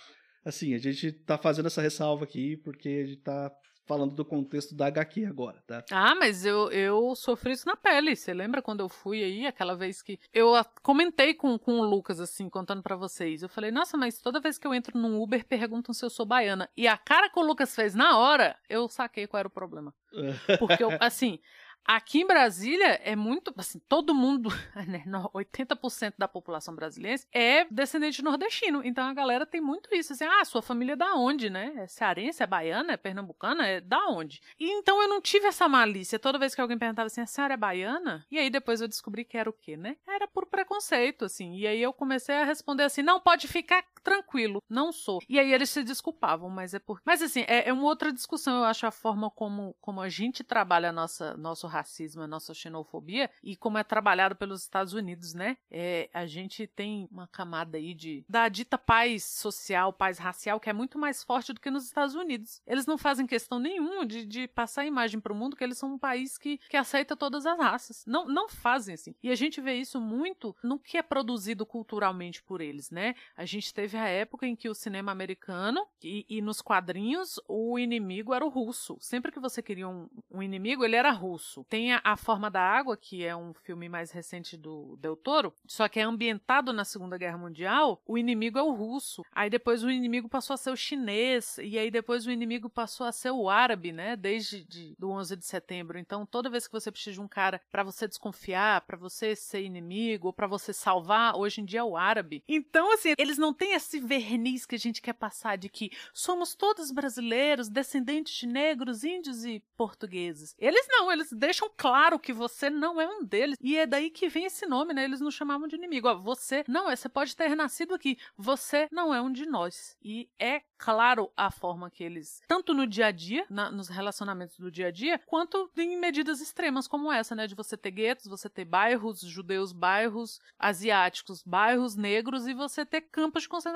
assim, 0.43 0.73
a 0.73 0.77
gente 0.77 1.11
tá 1.11 1.37
fazendo 1.37 1.67
essa 1.67 1.81
ressalva 1.81 2.23
aqui 2.23 2.57
porque 2.57 2.89
a 3.03 3.07
gente 3.07 3.21
tá 3.21 3.49
falando 3.89 4.13
do 4.13 4.23
contexto 4.23 4.75
da 4.75 4.85
HQ 4.85 5.25
agora, 5.25 5.63
tá? 5.65 5.83
Ah, 5.89 6.13
mas 6.13 6.45
eu, 6.45 6.71
eu 6.71 7.15
sofri 7.15 7.53
isso 7.53 7.67
na 7.67 7.75
pele. 7.75 8.15
Você 8.15 8.31
lembra 8.35 8.61
quando 8.61 8.81
eu 8.81 8.87
fui 8.87 9.23
aí, 9.23 9.47
aquela 9.47 9.75
vez 9.75 10.03
que. 10.03 10.19
Eu 10.31 10.53
comentei 10.83 11.33
com, 11.33 11.57
com 11.57 11.79
o 11.79 11.83
Lucas, 11.83 12.19
assim, 12.19 12.47
contando 12.47 12.83
para 12.83 12.95
vocês. 12.95 13.41
Eu 13.41 13.49
falei, 13.49 13.71
nossa, 13.71 13.97
mas 13.97 14.21
toda 14.21 14.39
vez 14.39 14.59
que 14.59 14.67
eu 14.67 14.75
entro 14.75 14.95
num 14.95 15.19
Uber, 15.19 15.43
perguntam 15.43 15.91
se 15.91 16.05
eu 16.05 16.09
sou 16.11 16.23
baiana. 16.23 16.69
E 16.77 16.87
a 16.87 16.95
cara 16.99 17.31
que 17.31 17.39
o 17.39 17.43
Lucas 17.43 17.73
fez 17.73 17.95
na 17.95 18.15
hora, 18.19 18.55
eu 18.69 18.87
saquei 18.87 19.25
qual 19.25 19.39
era 19.39 19.47
o 19.47 19.51
problema. 19.51 19.91
Porque, 20.59 20.83
eu, 20.83 20.91
assim, 20.99 21.39
Aqui 21.85 22.21
em 22.21 22.27
Brasília 22.27 22.99
é 23.03 23.15
muito, 23.15 23.53
assim, 23.57 23.79
todo 23.87 24.13
mundo, 24.13 24.49
né, 24.87 25.03
80% 25.33 26.13
da 26.17 26.27
população 26.27 26.75
brasileira 26.75 27.21
é 27.33 27.65
descendente 27.65 28.21
nordestino. 28.21 28.81
Então 28.83 29.05
a 29.05 29.13
galera 29.13 29.45
tem 29.45 29.59
muito 29.59 29.93
isso, 29.93 30.13
assim, 30.13 30.25
ah, 30.25 30.45
sua 30.45 30.61
família 30.61 30.93
é 30.93 30.95
da 30.95 31.15
onde, 31.15 31.49
né? 31.49 31.73
É 31.77 31.87
cearense, 31.87 32.43
é 32.43 32.47
baiana, 32.47 32.93
é 32.93 32.97
pernambucana, 32.97 33.65
é 33.65 33.81
da 33.81 34.07
onde? 34.07 34.41
E 34.59 34.69
então 34.69 35.01
eu 35.01 35.07
não 35.07 35.21
tive 35.21 35.47
essa 35.47 35.67
malícia. 35.67 36.19
Toda 36.19 36.37
vez 36.37 36.53
que 36.53 36.61
alguém 36.61 36.77
perguntava 36.77 37.07
assim, 37.07 37.21
a 37.21 37.25
senhora 37.25 37.55
é 37.55 37.57
baiana? 37.57 38.25
E 38.29 38.37
aí 38.37 38.49
depois 38.49 38.81
eu 38.81 38.87
descobri 38.87 39.25
que 39.25 39.37
era 39.37 39.49
o 39.49 39.53
quê, 39.53 39.75
né? 39.75 39.97
Era 40.07 40.27
por 40.27 40.45
preconceito, 40.45 41.25
assim. 41.25 41.55
E 41.55 41.65
aí 41.65 41.81
eu 41.81 41.91
comecei 41.91 42.35
a 42.35 42.45
responder 42.45 42.83
assim, 42.83 43.01
não, 43.01 43.19
pode 43.19 43.47
ficar 43.47 43.83
tranquilo, 43.99 44.63
não 44.69 44.91
sou. 44.91 45.19
E 45.27 45.39
aí 45.39 45.53
eles 45.53 45.69
se 45.69 45.83
desculpavam, 45.83 46.49
mas 46.49 46.73
é 46.73 46.79
por... 46.79 47.01
Mas 47.05 47.21
assim, 47.21 47.41
é, 47.47 47.69
é 47.69 47.73
uma 47.73 47.83
outra 47.83 48.11
discussão, 48.11 48.57
eu 48.57 48.63
acho, 48.63 48.85
a 48.85 48.91
forma 48.91 49.29
como, 49.29 49.75
como 49.81 50.01
a 50.01 50.09
gente 50.09 50.43
trabalha 50.43 50.91
nossa, 50.91 51.35
nosso 51.37 51.67
racismo, 51.67 52.21
a 52.21 52.27
nossa 52.27 52.53
xenofobia 52.53 53.29
e 53.43 53.55
como 53.55 53.77
é 53.77 53.83
trabalhado 53.83 54.35
pelos 54.35 54.61
Estados 54.61 54.93
Unidos, 54.93 55.33
né? 55.33 55.57
É, 55.69 56.09
a 56.13 56.25
gente 56.25 56.67
tem 56.67 57.07
uma 57.11 57.27
camada 57.27 57.77
aí 57.77 57.93
de 57.93 58.25
da 58.27 58.47
dita 58.49 58.77
paz 58.77 59.23
social, 59.23 59.93
paz 59.93 60.17
racial, 60.17 60.59
que 60.59 60.69
é 60.69 60.73
muito 60.73 60.97
mais 60.97 61.23
forte 61.23 61.53
do 61.53 61.59
que 61.59 61.71
nos 61.71 61.85
Estados 61.85 62.15
Unidos. 62.15 62.61
Eles 62.65 62.85
não 62.85 62.97
fazem 62.97 63.27
questão 63.27 63.59
nenhuma 63.59 64.05
de, 64.05 64.25
de 64.25 64.47
passar 64.47 64.81
a 64.81 64.85
imagem 64.85 65.19
para 65.19 65.33
o 65.33 65.35
mundo 65.35 65.55
que 65.55 65.63
eles 65.63 65.77
são 65.77 65.93
um 65.93 65.99
país 65.99 66.37
que, 66.37 66.57
que 66.69 66.77
aceita 66.77 67.15
todas 67.15 67.45
as 67.45 67.57
raças. 67.57 68.03
Não, 68.05 68.25
não 68.25 68.49
fazem 68.49 68.93
assim. 68.93 69.15
E 69.21 69.31
a 69.31 69.35
gente 69.35 69.61
vê 69.61 69.75
isso 69.75 69.99
muito 69.99 70.55
no 70.63 70.79
que 70.79 70.97
é 70.97 71.01
produzido 71.01 71.65
culturalmente 71.65 72.41
por 72.43 72.61
eles, 72.61 72.89
né? 72.89 73.15
A 73.35 73.45
gente 73.45 73.73
teve 73.73 73.88
a 73.97 74.07
época 74.07 74.45
em 74.45 74.55
que 74.55 74.69
o 74.69 74.75
cinema 74.75 75.11
americano 75.11 75.85
e, 76.03 76.25
e 76.29 76.41
nos 76.41 76.61
quadrinhos 76.61 77.39
o 77.47 77.79
inimigo 77.79 78.33
era 78.33 78.45
o 78.45 78.49
russo. 78.49 78.97
Sempre 78.99 79.31
que 79.31 79.39
você 79.39 79.61
queria 79.61 79.87
um, 79.87 80.09
um 80.29 80.43
inimigo, 80.43 80.83
ele 80.83 80.95
era 80.95 81.11
russo. 81.11 81.65
Tem 81.69 81.93
a 81.93 81.99
a, 82.03 82.17
Forma 82.17 82.49
da 82.49 82.61
Água, 82.61 82.97
que 82.97 83.23
é 83.23 83.35
um 83.35 83.53
filme 83.53 83.87
mais 83.87 84.11
recente 84.11 84.57
do 84.57 84.97
Del 84.97 85.15
Toro, 85.15 85.53
só 85.65 85.87
que 85.87 85.99
é 85.99 86.03
ambientado 86.03 86.73
na 86.73 86.83
Segunda 86.83 87.17
Guerra 87.17 87.37
Mundial, 87.37 88.01
o 88.05 88.17
inimigo 88.17 88.57
é 88.57 88.63
o 88.63 88.71
russo. 88.71 89.23
Aí 89.31 89.49
depois 89.49 89.83
o 89.83 89.89
inimigo 89.89 90.27
passou 90.27 90.53
a 90.53 90.57
ser 90.57 90.71
o 90.71 90.75
chinês, 90.75 91.57
e 91.59 91.77
aí 91.77 91.91
depois 91.91 92.25
o 92.25 92.31
inimigo 92.31 92.69
passou 92.69 93.05
a 93.05 93.11
ser 93.11 93.31
o 93.31 93.49
árabe, 93.49 93.91
né? 93.91 94.15
Desde 94.15 94.63
de, 94.63 94.95
do 94.97 95.09
11 95.11 95.35
de 95.37 95.45
setembro. 95.45 95.97
Então, 95.99 96.25
toda 96.25 96.49
vez 96.49 96.67
que 96.67 96.73
você 96.73 96.91
precisa 96.91 97.15
de 97.15 97.21
um 97.21 97.27
cara 97.27 97.61
para 97.71 97.83
você 97.83 98.07
desconfiar, 98.07 98.81
para 98.81 98.97
você 98.97 99.35
ser 99.35 99.61
inimigo, 99.61 100.27
ou 100.27 100.33
para 100.33 100.47
você 100.47 100.73
salvar, 100.73 101.35
hoje 101.35 101.61
em 101.61 101.65
dia 101.65 101.79
é 101.79 101.83
o 101.83 101.97
árabe. 101.97 102.43
Então, 102.47 102.93
assim, 102.93 103.13
eles 103.17 103.37
não 103.37 103.53
têm 103.53 103.73
esse 103.79 103.99
verniz 103.99 104.65
que 104.65 104.75
a 104.75 104.79
gente 104.79 105.01
quer 105.01 105.13
passar 105.13 105.57
de 105.57 105.69
que 105.69 105.91
somos 106.13 106.53
todos 106.53 106.91
brasileiros, 106.91 107.69
descendentes 107.69 108.35
de 108.35 108.45
negros, 108.45 109.03
índios 109.03 109.45
e 109.45 109.63
portugueses. 109.75 110.53
Eles 110.59 110.85
não, 110.89 111.11
eles 111.11 111.31
deixam 111.31 111.71
claro 111.75 112.19
que 112.19 112.33
você 112.33 112.69
não 112.69 112.99
é 112.99 113.07
um 113.07 113.23
deles. 113.23 113.57
E 113.61 113.77
é 113.77 113.87
daí 113.87 114.09
que 114.09 114.27
vem 114.27 114.45
esse 114.45 114.65
nome, 114.65 114.93
né? 114.93 115.05
Eles 115.05 115.21
nos 115.21 115.33
chamavam 115.33 115.67
de 115.67 115.75
inimigo. 115.75 116.07
Ó, 116.07 116.15
você 116.15 116.63
não 116.67 116.89
é, 116.89 116.95
você 116.95 117.07
pode 117.07 117.35
ter 117.35 117.55
nascido 117.55 117.95
aqui. 117.95 118.17
Você 118.37 118.87
não 118.91 119.13
é 119.13 119.21
um 119.21 119.31
de 119.31 119.45
nós. 119.45 119.97
E 120.03 120.29
é 120.37 120.61
claro 120.77 121.31
a 121.35 121.49
forma 121.49 121.89
que 121.89 122.03
eles, 122.03 122.41
tanto 122.47 122.73
no 122.73 122.85
dia 122.85 123.07
a 123.07 123.11
dia, 123.11 123.45
na, 123.49 123.71
nos 123.71 123.87
relacionamentos 123.87 124.57
do 124.57 124.71
dia 124.71 124.87
a 124.87 124.91
dia, 124.91 125.19
quanto 125.25 125.69
em 125.77 125.97
medidas 125.97 126.41
extremas 126.41 126.87
como 126.87 127.11
essa, 127.11 127.35
né? 127.35 127.47
De 127.47 127.55
você 127.55 127.77
ter 127.77 127.91
guetos, 127.91 128.27
você 128.27 128.49
ter 128.49 128.65
bairros 128.65 129.21
judeus, 129.21 129.71
bairros 129.71 130.39
asiáticos, 130.57 131.41
bairros 131.43 131.95
negros 131.95 132.47
e 132.47 132.53
você 132.53 132.85
ter 132.85 133.01
campos 133.01 133.43
de 133.43 133.49
concentração. 133.49 133.68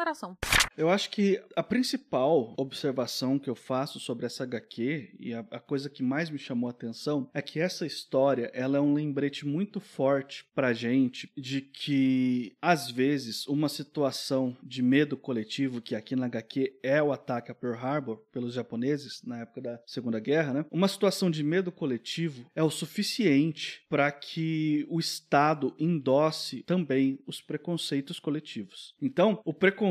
Eu 0.76 0.90
acho 0.90 1.12
que 1.12 1.40
a 1.56 1.62
principal 1.62 2.56
observação 2.58 3.38
que 3.38 3.50
eu 3.50 3.56
faço 3.56 4.00
sobre 4.00 4.26
essa 4.26 4.44
HQ 4.44 5.16
e 5.20 5.34
a, 5.34 5.46
a 5.52 5.60
coisa 5.60 5.88
que 5.90 6.02
mais 6.02 6.32
me 6.32 6.40
chamou 6.40 6.68
a 6.68 6.72
atenção 6.72 7.30
é 7.32 7.42
que 7.42 7.60
essa 7.60 7.86
história 7.86 8.50
ela 8.56 8.78
é 8.78 8.82
um 8.82 8.94
lembrete 8.94 9.46
muito 9.46 9.80
forte 9.80 10.46
pra 10.56 10.74
gente 10.74 11.32
de 11.38 11.62
que, 11.62 12.56
às 12.60 12.90
vezes, 12.90 13.46
uma 13.48 13.70
situação 13.70 14.58
de 14.64 14.82
medo 14.82 15.16
coletivo, 15.16 15.82
que 15.82 15.94
aqui 15.94 16.16
na 16.16 16.26
HQ 16.26 16.80
é 16.82 17.02
o 17.04 17.12
ataque 17.12 17.52
a 17.52 17.56
Pearl 17.56 17.78
Harbor 17.78 18.18
pelos 18.32 18.56
japoneses 18.56 19.22
na 19.24 19.42
época 19.42 19.62
da 19.62 19.80
Segunda 19.86 20.20
Guerra, 20.20 20.54
né? 20.54 20.66
Uma 20.72 20.88
situação 20.88 21.30
de 21.30 21.44
medo 21.44 21.72
coletivo 21.72 22.50
é 22.56 22.64
o 22.64 22.72
suficiente 22.72 23.86
para 23.88 24.12
que 24.12 24.88
o 24.90 25.00
Estado 25.00 25.76
endosse 25.78 26.64
também 26.64 27.20
os 27.28 27.42
preconceitos 27.42 28.20
coletivos. 28.20 28.96
Então, 29.00 29.40
o 29.46 29.54
preconceito 29.54 29.83